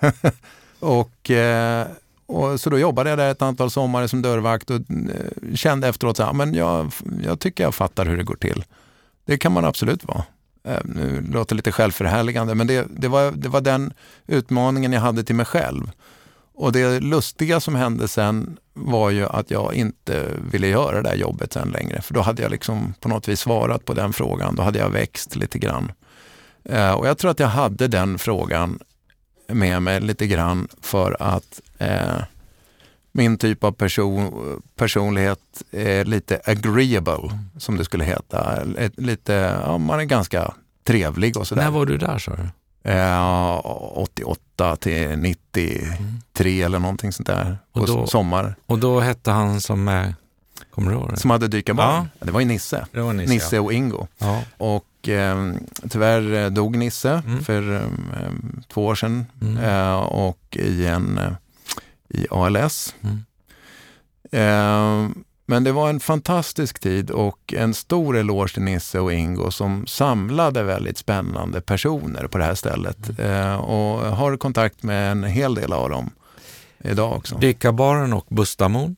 [0.78, 1.86] och, eh,
[2.26, 6.20] och, så då jobbade jag där ett antal somrar som dörrvakt och eh, kände efteråt
[6.20, 6.92] att jag,
[7.24, 8.64] jag tycker jag fattar hur det går till.
[9.24, 10.24] Det kan man absolut vara.
[10.64, 13.92] Eh, nu låter det lite självförhärligande, men det, det, var, det var den
[14.26, 15.90] utmaningen jag hade till mig själv.
[16.54, 21.16] Och det lustiga som hände sen var ju att jag inte ville göra det där
[21.16, 22.02] jobbet sen längre.
[22.02, 24.54] För då hade jag liksom på något vis svarat på den frågan.
[24.56, 25.92] Då hade jag växt lite grann.
[26.68, 28.78] Eh, och jag tror att jag hade den frågan
[29.48, 32.22] med mig lite grann för att eh,
[33.12, 34.32] min typ av person,
[34.76, 38.64] personlighet är lite agreeable, som det skulle heta.
[38.96, 40.54] Lite, ja, man är ganska
[40.84, 41.62] trevlig och sådär.
[41.62, 42.48] När var du där sa du?
[42.90, 46.66] Eh, 88 till 93 mm.
[46.66, 47.58] eller någonting sånt där.
[47.72, 48.54] Och då, sommar.
[48.66, 50.12] Och då hette han som
[50.70, 51.16] kommer du ihåg det?
[51.16, 52.08] Som hade dykarbarn?
[52.18, 52.26] Ja.
[52.26, 52.86] Det var ju Nisse.
[52.92, 53.62] Det var Nisse, Nisse ja.
[53.62, 54.06] och Ingo.
[54.18, 54.42] Ja.
[54.56, 55.52] Och eh,
[55.90, 57.44] tyvärr dog Nisse mm.
[57.44, 58.32] för eh,
[58.68, 59.56] två år sedan mm.
[59.56, 61.32] eh, och i en eh,
[62.08, 62.94] i ALS.
[63.00, 63.24] Mm.
[64.32, 65.10] Eh,
[65.46, 69.86] men det var en fantastisk tid och en stor eloge till Nisse och Ingo som
[69.86, 73.18] samlade väldigt spännande personer på det här stället.
[73.18, 73.30] Mm.
[73.30, 76.10] Eh, och har kontakt med en hel del av dem
[76.84, 77.38] idag också.
[77.38, 78.96] Dykarbaren och Bustamon?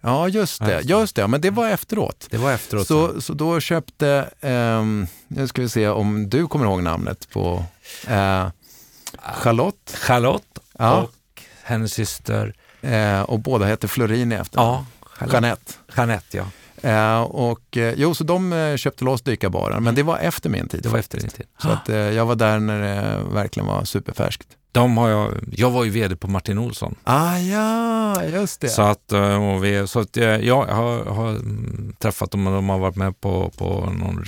[0.00, 0.80] Ja, just det.
[0.80, 1.28] Just det.
[1.28, 2.26] Men det var efteråt.
[2.30, 2.86] Det var efteråt.
[2.86, 4.84] Så, så då köpte, eh,
[5.28, 7.64] nu ska vi se om du kommer ihåg namnet på
[8.08, 8.48] eh,
[9.18, 9.96] Charlotte.
[10.00, 10.96] Charlotte ja.
[11.02, 12.54] och hennes syster.
[12.80, 14.84] Eh, och båda heter Florin i efternamn.
[15.20, 15.72] Ja, Jeanette.
[15.96, 16.44] Jeanette, ja.
[16.82, 19.94] Eh, och, eh, jo, så de eh, köpte loss dykarbaren, men mm.
[19.94, 20.82] det var efter min tid.
[20.82, 21.46] Det var efter din tid.
[21.62, 24.48] Så att, eh, jag var där när det verkligen var superfärskt.
[24.72, 26.94] De har jag, jag var ju vd på Martin Olsson.
[27.04, 28.68] Ah, ja, just det.
[28.68, 31.38] Så att, eh, och vi, så att jag, jag har, har
[31.98, 34.24] träffat dem och de har varit med på, på någon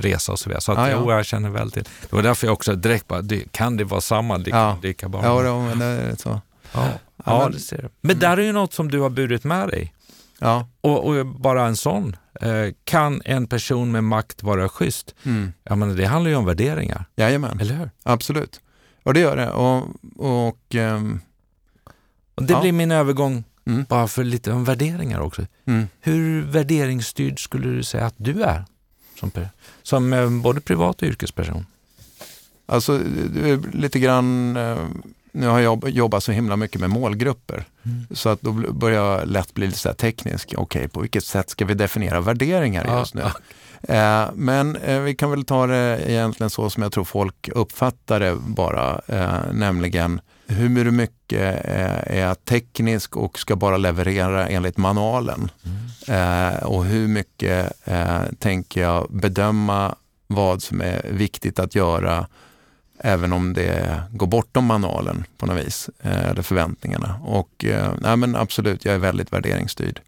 [0.00, 0.60] resa och så vidare.
[0.60, 0.98] Så att, ah, ja.
[1.00, 1.84] jo, jag känner väl till.
[2.10, 4.78] Det var därför jag också direkt bara, kan det vara samma ja.
[4.82, 5.24] dykarbarn?
[5.24, 6.40] Ja, men det är så.
[6.72, 6.88] Ja,
[7.24, 7.88] ja, det ser du.
[8.00, 9.92] Men där är ju något som du har burit med dig.
[10.38, 10.68] Ja.
[10.80, 12.16] Och, och, bara en sån.
[12.40, 15.14] Eh, kan en person med makt vara schysst?
[15.24, 15.52] Mm.
[15.64, 17.04] Ja, men det handlar ju om värderingar.
[17.16, 17.60] Jajamän.
[17.60, 17.90] Eller hur?
[18.02, 18.60] Absolut.
[19.06, 19.50] Och det gör det.
[19.50, 21.20] Och, och, um,
[22.34, 22.60] och det ja.
[22.60, 23.84] blir min övergång mm.
[23.88, 25.46] bara för lite om värderingar också.
[25.64, 25.88] Mm.
[26.00, 28.64] Hur värderingsstyrd skulle du säga att du är?
[29.20, 29.30] Som,
[29.82, 31.66] som eh, både privat och yrkesperson?
[32.66, 33.00] Alltså,
[33.72, 34.78] lite grann eh,
[35.32, 37.64] nu har jag jobbat så himla mycket med målgrupper.
[37.82, 38.06] Mm.
[38.10, 40.54] Så att då börjar jag lätt bli lite så teknisk.
[40.56, 43.22] Okej, okay, på vilket sätt ska vi definiera värderingar ja, just nu?
[43.82, 48.20] Eh, men eh, vi kan väl ta det egentligen så som jag tror folk uppfattar
[48.20, 51.64] det bara, eh, nämligen hur mycket
[52.06, 55.50] är teknisk och ska bara leverera enligt manualen?
[55.64, 56.58] Mm.
[56.62, 57.72] Och hur mycket
[58.38, 59.94] tänker jag bedöma
[60.26, 62.26] vad som är viktigt att göra
[62.98, 67.20] även om det går bortom manualen på något vis, eller förväntningarna.
[67.24, 67.64] Och
[68.00, 70.00] nej, men absolut, jag är väldigt värderingsstyrd.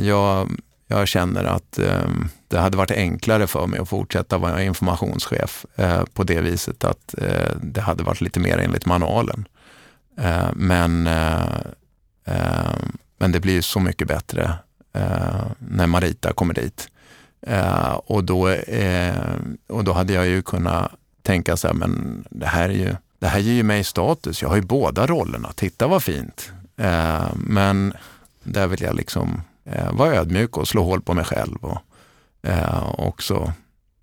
[0.00, 0.50] Jag,
[0.86, 6.04] jag känner att ehm, det hade varit enklare för mig att fortsätta vara informationschef eh,
[6.04, 9.48] på det viset att eh, det hade varit lite mer enligt manualen.
[10.18, 11.56] Eh, men, eh,
[12.24, 12.76] eh,
[13.18, 14.52] men det blir så mycket bättre
[14.92, 16.88] eh, när Marita kommer dit.
[18.04, 18.54] och, då,
[19.68, 23.26] och då hade jag ju kunnat tänka så här, men det här, är ju, det
[23.26, 24.42] här ger ju mig status.
[24.42, 25.52] Jag har ju båda rollerna.
[25.54, 26.52] Titta vad fint.
[27.34, 27.92] men
[28.42, 29.42] där vill jag liksom
[29.92, 31.78] vara ödmjuk och slå hål på mig själv och
[32.98, 33.52] också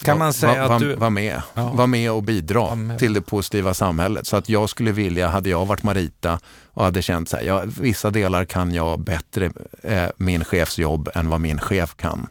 [0.03, 0.95] kan man säga va, va, att du...
[0.95, 1.69] Var med, ja.
[1.73, 2.99] var med och bidra med.
[2.99, 4.27] till det positiva samhället.
[4.27, 7.63] Så att jag skulle vilja, hade jag varit Marita och hade känt så här, ja,
[7.81, 9.51] vissa delar kan jag bättre,
[9.83, 12.27] eh, min chefs jobb, än vad min chef kan.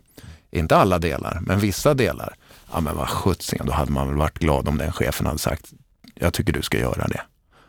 [0.50, 2.34] Inte alla delar, men vissa delar.
[2.72, 5.72] Ja men vad sjuttsingen, då hade man väl varit glad om den chefen hade sagt,
[6.14, 7.20] jag tycker du ska göra det.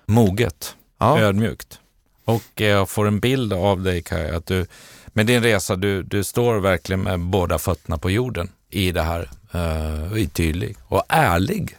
[0.06, 1.20] Moget, ja.
[1.20, 1.80] ödmjukt.
[2.26, 4.66] Och jag får en bild av dig Kaj, att du
[5.14, 9.30] med din resa, du, du står verkligen med båda fötterna på jorden i det här.
[9.56, 11.78] Uh, är tydlig och ärlig.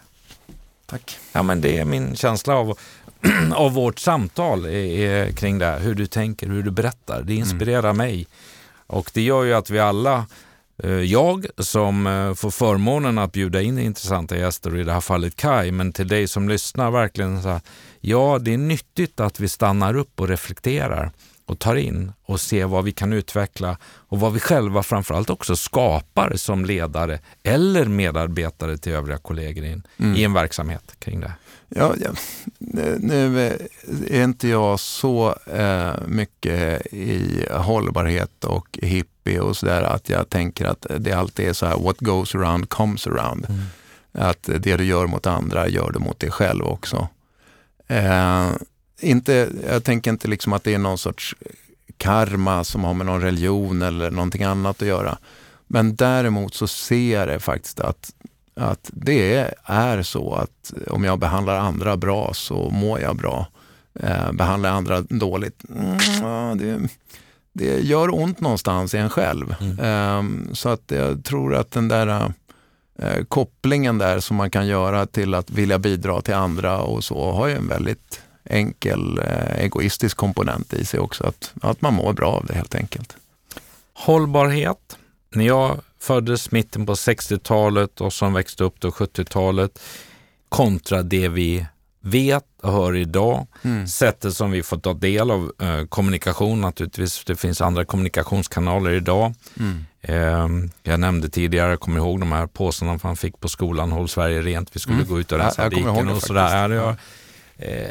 [0.87, 1.18] Tack.
[1.32, 2.78] Ja, men det är min känsla av,
[3.55, 5.78] av vårt samtal är, är kring det här.
[5.78, 7.22] Hur du tänker, hur du berättar.
[7.22, 7.97] Det inspirerar mm.
[7.97, 8.26] mig.
[8.87, 10.26] Och det gör ju att vi alla
[10.82, 15.37] eh, jag som eh, får förmånen att bjuda in intressanta gäster, i det här fallet
[15.37, 17.61] Kai, men till dig som lyssnar verkligen så här,
[18.01, 21.12] ja, det är nyttigt att vi stannar upp och reflekterar
[21.47, 25.57] och tar in och ser vad vi kan utveckla och vad vi själva framförallt också
[25.57, 30.16] skapar som ledare eller medarbetare till övriga kollegor in, mm.
[30.16, 31.32] i en verksamhet kring det.
[31.68, 32.11] Ja, ja.
[32.99, 33.38] Nu
[34.11, 40.64] är inte jag så eh, mycket i hållbarhet och hippie och sådär att jag tänker
[40.64, 43.47] att det alltid är så här, what goes around comes around.
[43.49, 43.61] Mm.
[44.12, 47.09] Att det du gör mot andra gör du mot dig själv också.
[47.86, 48.49] Eh,
[49.01, 51.34] inte, jag tänker inte liksom att det är någon sorts
[51.97, 55.18] karma som har med någon religion eller någonting annat att göra.
[55.66, 58.12] Men däremot så ser jag det faktiskt att,
[58.55, 63.47] att det är så att om jag behandlar andra bra så mår jag bra.
[64.01, 66.88] Eh, behandlar jag andra dåligt, mm, det,
[67.53, 69.55] det gör ont någonstans i en själv.
[69.61, 69.78] Mm.
[69.78, 72.32] Eh, så att jag tror att den där
[72.99, 77.32] eh, kopplingen där som man kan göra till att vilja bidra till andra och så
[77.32, 81.24] har ju en väldigt enkel eh, egoistisk komponent i sig också.
[81.26, 83.16] Att, att man mår bra av det helt enkelt.
[83.92, 84.99] Hållbarhet.
[85.34, 89.80] När jag föddes mitten på 60-talet och som växte upp då 70-talet
[90.49, 91.66] kontra det vi
[92.01, 93.47] vet och hör idag.
[93.62, 93.86] Mm.
[93.86, 97.24] Sättet som vi får ta del av eh, kommunikation naturligtvis.
[97.24, 99.34] Det finns andra kommunikationskanaler idag.
[99.59, 99.84] Mm.
[100.01, 104.09] Eh, jag nämnde tidigare, jag kommer ihåg de här påsarna man fick på skolan, Håll
[104.09, 105.09] Sverige rent, vi skulle mm.
[105.09, 106.70] gå ut och rensa diken och sådär.
[106.70, 106.97] Ja.
[107.57, 107.88] Eh,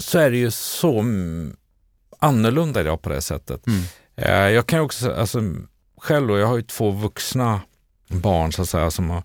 [0.00, 1.04] så är det ju så
[2.18, 3.66] annorlunda idag på det sättet.
[3.66, 3.82] Mm.
[4.16, 5.42] Eh, jag kan också, alltså,
[5.96, 7.60] själv då, jag har ju två vuxna
[8.08, 9.22] barn så att säga som har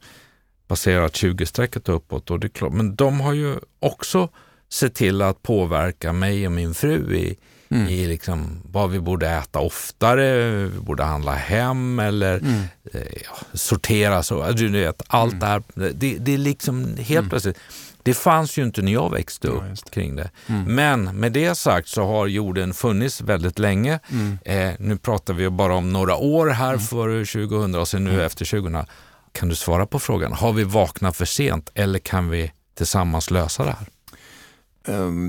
[0.67, 2.31] passerat 20-strecket uppåt.
[2.31, 4.29] Och det är klart, men de har ju också
[4.69, 7.37] sett till att påverka mig och min fru i,
[7.69, 7.87] mm.
[7.87, 12.61] i liksom vad vi borde äta oftare, vi borde handla hem eller mm.
[12.93, 14.23] eh, ja, sortera.
[14.23, 15.39] Så, du vet, allt mm.
[15.39, 15.63] det här.
[15.93, 17.29] Det, det är liksom helt mm.
[17.29, 17.57] plötsligt
[18.05, 20.29] det fanns ju inte när jag växte upp ja, kring det.
[20.47, 20.75] Mm.
[20.75, 23.99] Men med det sagt så har jorden funnits väldigt länge.
[24.11, 24.37] Mm.
[24.45, 26.79] Eh, nu pratar vi bara om några år här mm.
[26.79, 28.25] före 2000 och sen nu mm.
[28.25, 28.85] efter 2000.
[29.31, 33.65] Kan du svara på frågan, har vi vaknat för sent eller kan vi tillsammans lösa
[33.65, 33.87] det här?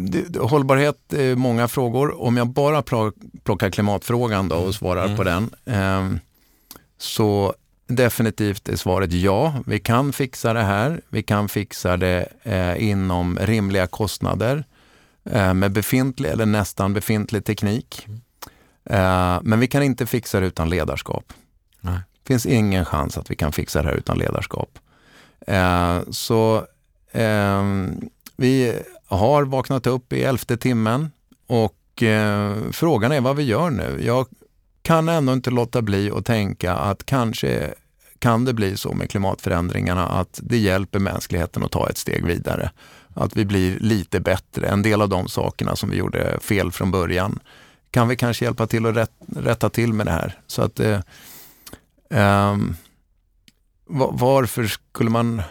[0.08, 2.22] Det, hållbarhet är många frågor.
[2.22, 2.82] Om jag bara
[3.44, 5.16] plockar klimatfrågan då och svarar mm.
[5.16, 6.20] på den, um,
[6.98, 7.54] så
[7.86, 9.54] Definitivt är svaret ja.
[9.66, 11.00] Vi kan fixa det här.
[11.08, 14.64] Vi kan fixa det eh, inom rimliga kostnader
[15.24, 18.06] eh, med befintlig eller nästan befintlig teknik.
[18.84, 21.32] Eh, men vi kan inte fixa det utan ledarskap.
[22.26, 24.78] Det finns ingen chans att vi kan fixa det här utan ledarskap.
[25.46, 26.66] Eh, så
[27.12, 31.10] ehm, vi har vaknat upp i elfte timmen
[31.46, 34.00] och eh, frågan är vad vi gör nu.
[34.00, 34.26] Jag
[34.86, 37.74] kan ändå inte låta bli att tänka att kanske
[38.18, 42.70] kan det bli så med klimatförändringarna att det hjälper mänskligheten att ta ett steg vidare.
[43.14, 44.68] Att vi blir lite bättre.
[44.68, 47.38] En del av de sakerna som vi gjorde fel från början
[47.90, 50.38] kan vi kanske hjälpa till att rätt, rätta till med det här.
[50.46, 51.00] Så att eh,
[52.10, 52.76] ehm,
[54.10, 55.42] varför skulle man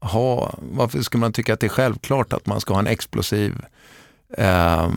[0.00, 3.64] ha, varför skulle man tycka att det är självklart att man ska ha en explosiv
[4.38, 4.88] eh,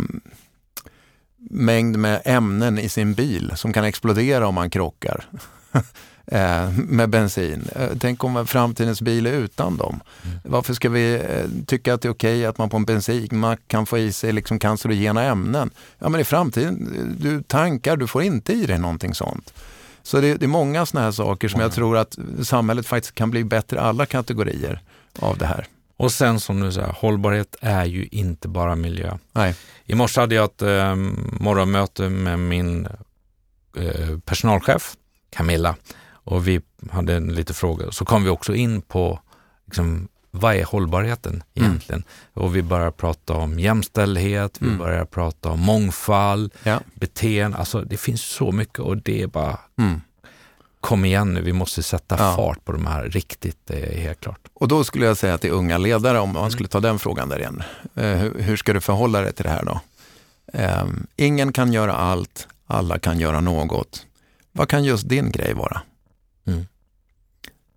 [1.49, 5.25] mängd med ämnen i sin bil som kan explodera om man krockar
[6.25, 7.67] eh, med bensin.
[7.75, 9.99] Eh, tänk om framtidens bil är utan dem.
[10.25, 10.39] Mm.
[10.43, 13.85] Varför ska vi eh, tycka att det är okej att man på en bensinmack kan
[13.85, 15.69] få i sig liksom cancerogena ämnen?
[15.99, 19.53] Ja men i framtiden, du tankar, du får inte i dig någonting sånt.
[20.03, 23.31] Så det, det är många sådana här saker som jag tror att samhället faktiskt kan
[23.31, 24.81] bli bättre i alla kategorier
[25.19, 25.67] av det här.
[25.99, 29.17] Och sen som du säger, hållbarhet är ju inte bara miljö.
[29.31, 29.55] Nej.
[29.85, 30.95] I morse hade jag ett eh,
[31.39, 32.87] morgonmöte med min
[33.77, 34.95] eh, personalchef
[35.29, 35.75] Camilla
[36.11, 37.91] och vi hade lite frågor.
[37.91, 39.19] Så kom vi också in på
[39.65, 41.43] liksom, vad är hållbarheten mm.
[41.53, 42.03] egentligen?
[42.35, 42.45] Mm.
[42.45, 44.79] Och vi börjar prata om jämställdhet, vi mm.
[44.79, 46.79] börjar prata om mångfald, ja.
[46.93, 47.57] beteende.
[47.57, 50.01] Alltså det finns så mycket och det är bara mm
[50.79, 52.35] kom igen nu, vi måste sätta ja.
[52.35, 54.39] fart på de här riktigt, det är helt klart.
[54.53, 57.39] Och då skulle jag säga till unga ledare, om man skulle ta den frågan där
[57.39, 57.63] igen,
[57.95, 59.81] eh, hur, ska du förhålla dig till det här då?
[60.53, 64.05] Ehm, ingen kan göra allt, alla kan göra något.
[64.51, 65.81] Vad kan just din grej vara?
[66.47, 66.65] Mm.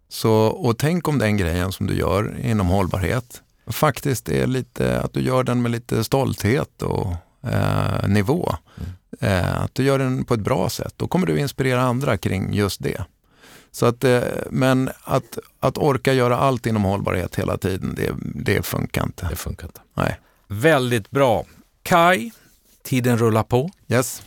[0.08, 5.12] Så, och tänk om den grejen som du gör inom hållbarhet faktiskt är lite, att
[5.12, 7.14] du gör den med lite stolthet och
[7.50, 8.54] eh, nivå.
[8.76, 8.90] Mm.
[9.20, 10.94] Eh, att du gör den på ett bra sätt.
[10.96, 13.04] Då kommer du inspirera andra kring just det.
[13.70, 18.66] Så att, eh, men att, att orka göra allt inom hållbarhet hela tiden, det, det
[18.66, 19.26] funkar inte.
[19.30, 19.80] Det funkar inte.
[19.94, 20.20] Nej.
[20.48, 21.44] Väldigt bra.
[21.82, 22.30] Kai,
[22.82, 23.70] tiden rullar på.
[23.88, 24.22] Yes.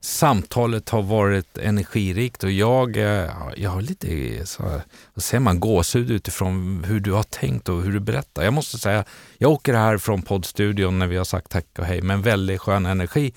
[0.00, 4.82] Samtalet har varit energirikt och jag, eh, jag har lite så här,
[5.14, 8.42] vad säger man, gåshud utifrån hur du har tänkt och hur du berättar.
[8.42, 9.04] Jag måste säga,
[9.38, 12.60] jag åker här från poddstudion när vi har sagt tack och hej med en väldigt
[12.60, 13.32] skön energi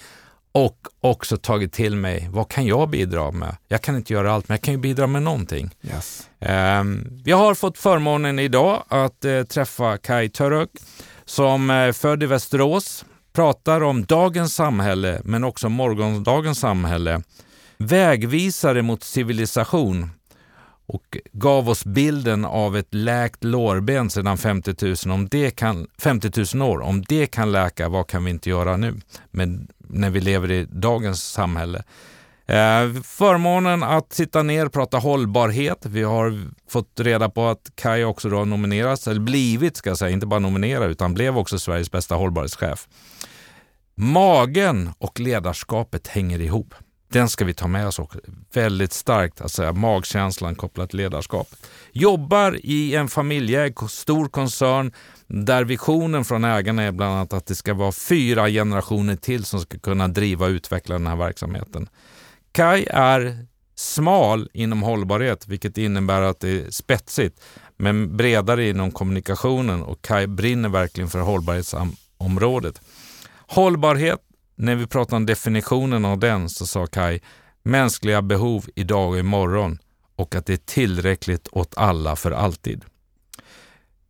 [0.56, 3.56] och också tagit till mig, vad kan jag bidra med?
[3.68, 5.70] Jag kan inte göra allt, men jag kan ju bidra med någonting.
[5.82, 6.30] Yes.
[6.40, 10.70] Um, jag har fått förmånen idag att uh, träffa Kai Török
[11.26, 17.22] som är född i Västerås, pratar om dagens samhälle men också morgondagens samhälle.
[17.78, 20.10] Vägvisare mot civilisation
[20.86, 26.58] och gav oss bilden av ett läkt lårben sedan 50 000, om det kan, 50
[26.58, 26.82] 000 år.
[26.82, 28.94] Om det kan läka, vad kan vi inte göra nu?
[29.32, 31.84] Men när vi lever i dagens samhälle.
[32.48, 35.86] Eh, förmånen att sitta ner och prata hållbarhet.
[35.86, 40.12] Vi har fått reda på att Kaj också då nominerats, eller blivit ska jag säga,
[40.12, 42.88] inte bara nominerad utan blev också Sveriges bästa hållbarhetschef.
[43.96, 46.74] Magen och ledarskapet hänger ihop.
[47.12, 48.20] Den ska vi ta med oss också.
[48.54, 51.48] Väldigt starkt, alltså magkänslan kopplat till ledarskap.
[51.92, 54.94] Jobbar i en familjeägd stor koncern
[55.28, 59.60] där visionen från ägarna är bland annat att det ska vara fyra generationer till som
[59.60, 61.90] ska kunna driva och utveckla den här verksamheten.
[62.52, 63.46] Kai är
[63.76, 67.42] smal inom hållbarhet, vilket innebär att det är spetsigt,
[67.78, 72.82] men bredare inom kommunikationen och Kai brinner verkligen för hållbarhetsområdet.
[73.48, 74.20] Hållbarhet,
[74.56, 77.20] när vi pratar om definitionen av den, så sa Kai
[77.64, 79.80] mänskliga behov idag och imorgon
[80.16, 82.86] och att det är tillräckligt åt alla för alltid.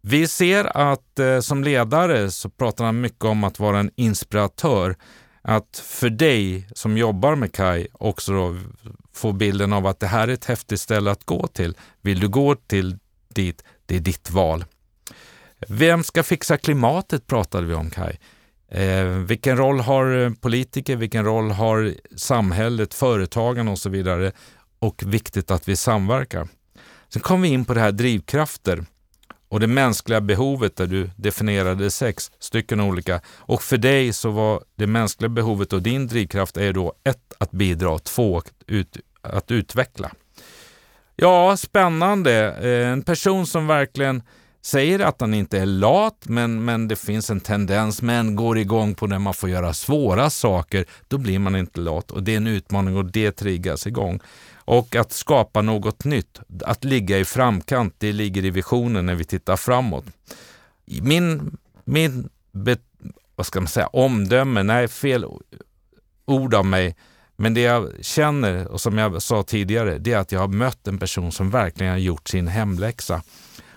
[0.08, 4.96] Vi ser att eh, som ledare så pratar han mycket om att vara en inspiratör.
[5.42, 8.58] Att för dig som jobbar med Kai också då
[9.14, 11.78] få bilden av att det här är ett häftigt ställe att gå till.
[12.02, 12.98] Vill du gå till
[13.34, 14.66] dit, det är ditt val.
[15.68, 18.18] Vem ska fixa klimatet pratade vi om Kai.
[18.72, 24.32] Eh, vilken roll har eh, politiker, vilken roll har samhället, företagen och så vidare.
[24.80, 26.48] Och viktigt att vi samverkar.
[27.10, 28.86] Sen kom vi in på det här drivkrafter
[29.50, 33.22] och det mänskliga behovet där du definierade sex stycken olika.
[33.28, 37.52] Och för dig så var det mänskliga behovet och din drivkraft är då ett, att
[37.52, 40.12] bidra, två, att, ut, att utveckla.
[41.16, 42.56] Ja, spännande.
[42.62, 44.24] Eh, en person som verkligen
[44.66, 48.96] säger att han inte är lat, men, men det finns en tendens, men går igång
[48.96, 52.38] på när man får göra svåra saker, då blir man inte lat och det är
[52.38, 54.20] en utmaning och det triggas igång.
[54.66, 59.24] Och att skapa något nytt, att ligga i framkant, det ligger i visionen när vi
[59.24, 60.06] tittar framåt.
[60.86, 62.30] Min, min
[63.36, 65.26] vad ska man säga, omdöme, nej fel
[66.26, 66.96] ord av mig,
[67.36, 70.88] men det jag känner och som jag sa tidigare, det är att jag har mött
[70.88, 73.22] en person som verkligen har gjort sin hemläxa.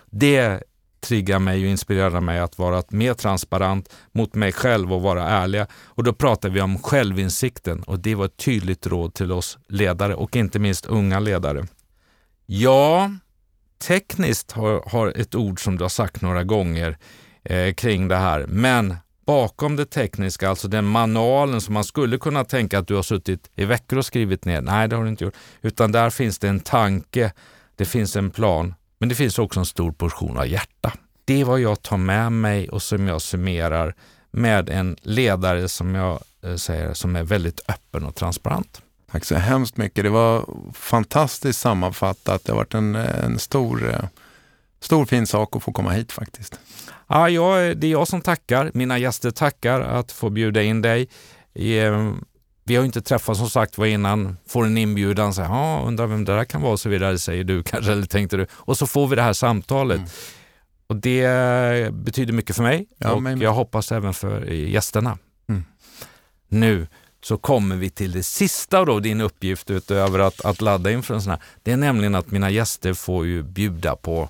[0.07, 0.62] Det
[1.01, 5.67] triggar mig och inspirerar mig att vara mer transparent mot mig själv och vara ärliga.
[5.85, 10.15] Och då pratar vi om självinsikten och det var ett tydligt råd till oss ledare
[10.15, 11.67] och inte minst unga ledare.
[12.47, 13.11] Ja,
[13.79, 16.99] tekniskt har, har ett ord som du har sagt några gånger
[17.45, 18.97] eh, kring det här, men
[19.27, 23.51] bakom det tekniska, alltså den manualen som man skulle kunna tänka att du har suttit
[23.55, 24.61] i veckor och skrivit ner.
[24.61, 25.37] Nej, det har du inte gjort.
[25.63, 27.33] Utan där finns det en tanke,
[27.77, 30.93] det finns en plan men det finns också en stor portion av hjärta.
[31.25, 33.95] Det är vad jag tar med mig och som jag summerar
[34.31, 38.83] med en ledare som jag eh, säger som är väldigt öppen och transparent.
[39.11, 40.05] Tack så hemskt mycket.
[40.05, 40.45] Det var
[40.75, 42.45] fantastiskt sammanfattat.
[42.45, 44.05] Det har varit en, en stor, eh,
[44.81, 46.61] stor fin sak att få komma hit faktiskt.
[47.07, 48.71] Ja, jag, det är jag som tackar.
[48.75, 51.09] Mina gäster tackar att få bjuda in dig.
[52.69, 56.07] Eh, vi har inte träffats som sagt var innan, får en inbjudan, så här, undrar
[56.07, 58.47] vem det där kan vara och så vidare, säger du kanske, eller tänkte du.
[58.53, 59.99] Och så får vi det här samtalet.
[59.99, 60.11] Mm.
[60.87, 63.41] Och det betyder mycket för mig ja, och men...
[63.41, 65.19] jag hoppas även för gästerna.
[65.49, 65.64] Mm.
[66.49, 66.87] Nu
[67.23, 71.23] så kommer vi till det sista då, din uppgift utöver att, att ladda inför en
[71.23, 71.43] sån här.
[71.62, 74.29] Det är nämligen att mina gäster får ju bjuda på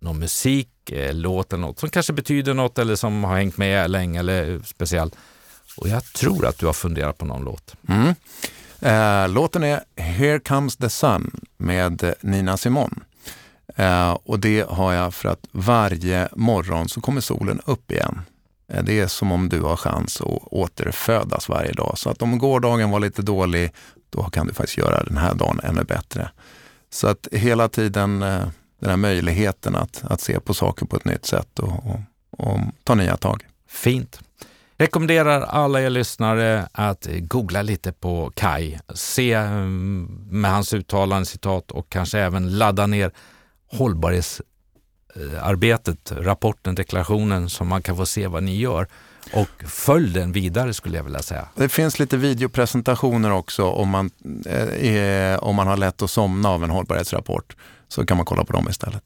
[0.00, 3.90] någon musik, eh, låt eller något som kanske betyder något eller som har hängt med
[3.90, 5.16] länge eller speciellt.
[5.76, 7.74] Och jag tror att du har funderat på någon låt.
[7.88, 8.14] Mm.
[8.80, 12.96] Eh, låten är Here comes the sun med Nina Simone.
[13.76, 18.20] Eh, och det har jag för att varje morgon så kommer solen upp igen.
[18.68, 21.98] Eh, det är som om du har chans att återfödas varje dag.
[21.98, 23.72] Så att om gårdagen var lite dålig,
[24.10, 26.30] då kan du faktiskt göra den här dagen ännu bättre.
[26.90, 28.48] Så att hela tiden eh,
[28.80, 32.00] den här möjligheten att, att se på saker på ett nytt sätt och, och,
[32.30, 33.46] och ta nya tag.
[33.68, 34.20] Fint.
[34.78, 41.70] Rekommenderar alla er lyssnare att googla lite på Kai, se mm, med hans uttalanden, citat
[41.70, 43.12] och kanske även ladda ner
[43.72, 48.88] hållbarhetsarbetet, rapporten, deklarationen som man kan få se vad ni gör.
[49.32, 51.48] Och följ den vidare skulle jag vilja säga.
[51.54, 54.10] Det finns lite videopresentationer också om man,
[54.46, 57.56] eh, om man har lätt att somna av en hållbarhetsrapport.
[57.88, 59.02] Så kan man kolla på dem istället.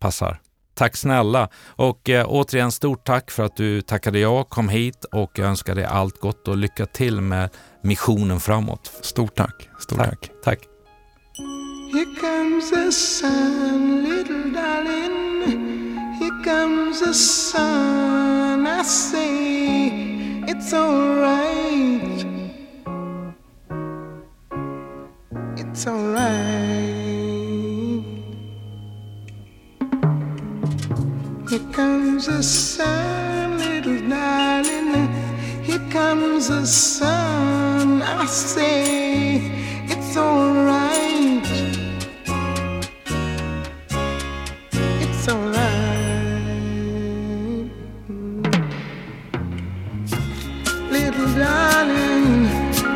[0.00, 0.40] Passar.
[0.78, 5.38] Tack snälla och eh, återigen stort tack för att du tackade ja, kom hit och
[5.38, 7.50] jag önskar dig allt gott och lycka till med
[7.82, 8.92] missionen framåt.
[9.00, 9.68] Stort tack.
[9.78, 10.20] Stort tack.
[10.20, 10.42] tack.
[10.44, 10.58] tack.
[11.92, 15.98] Here comes the sun, little darling.
[16.20, 18.66] Here comes the sun.
[18.66, 19.88] I say
[20.46, 22.26] it's alright.
[25.56, 26.97] It's alright.
[31.48, 35.08] Here comes the sun, little darling.
[35.62, 38.02] Here comes the sun.
[38.02, 39.50] I say
[39.86, 41.46] it's alright.
[44.74, 45.58] It's alright.
[50.90, 52.46] Little darling,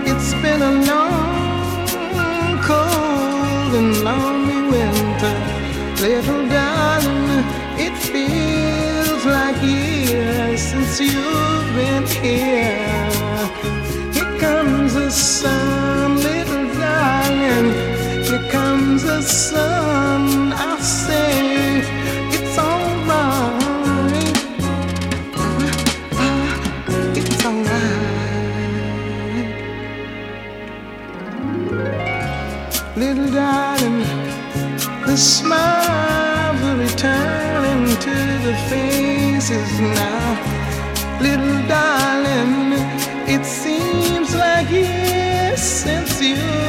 [0.05, 5.35] it's been a long, cold, and lonely winter.
[6.03, 6.52] Little
[10.93, 13.11] since you've been here.
[14.13, 17.73] Here comes the sun, little darling.
[18.25, 20.53] Here comes the sun.
[20.53, 21.83] I say
[22.37, 24.37] it's alright.
[26.15, 26.53] Ah,
[27.17, 28.03] it's alright.
[32.97, 34.05] Little darling,
[35.07, 38.15] the smiles will return to
[38.47, 40.62] the faces now.
[41.23, 42.73] Little darling,
[43.29, 46.62] it seems like years since you've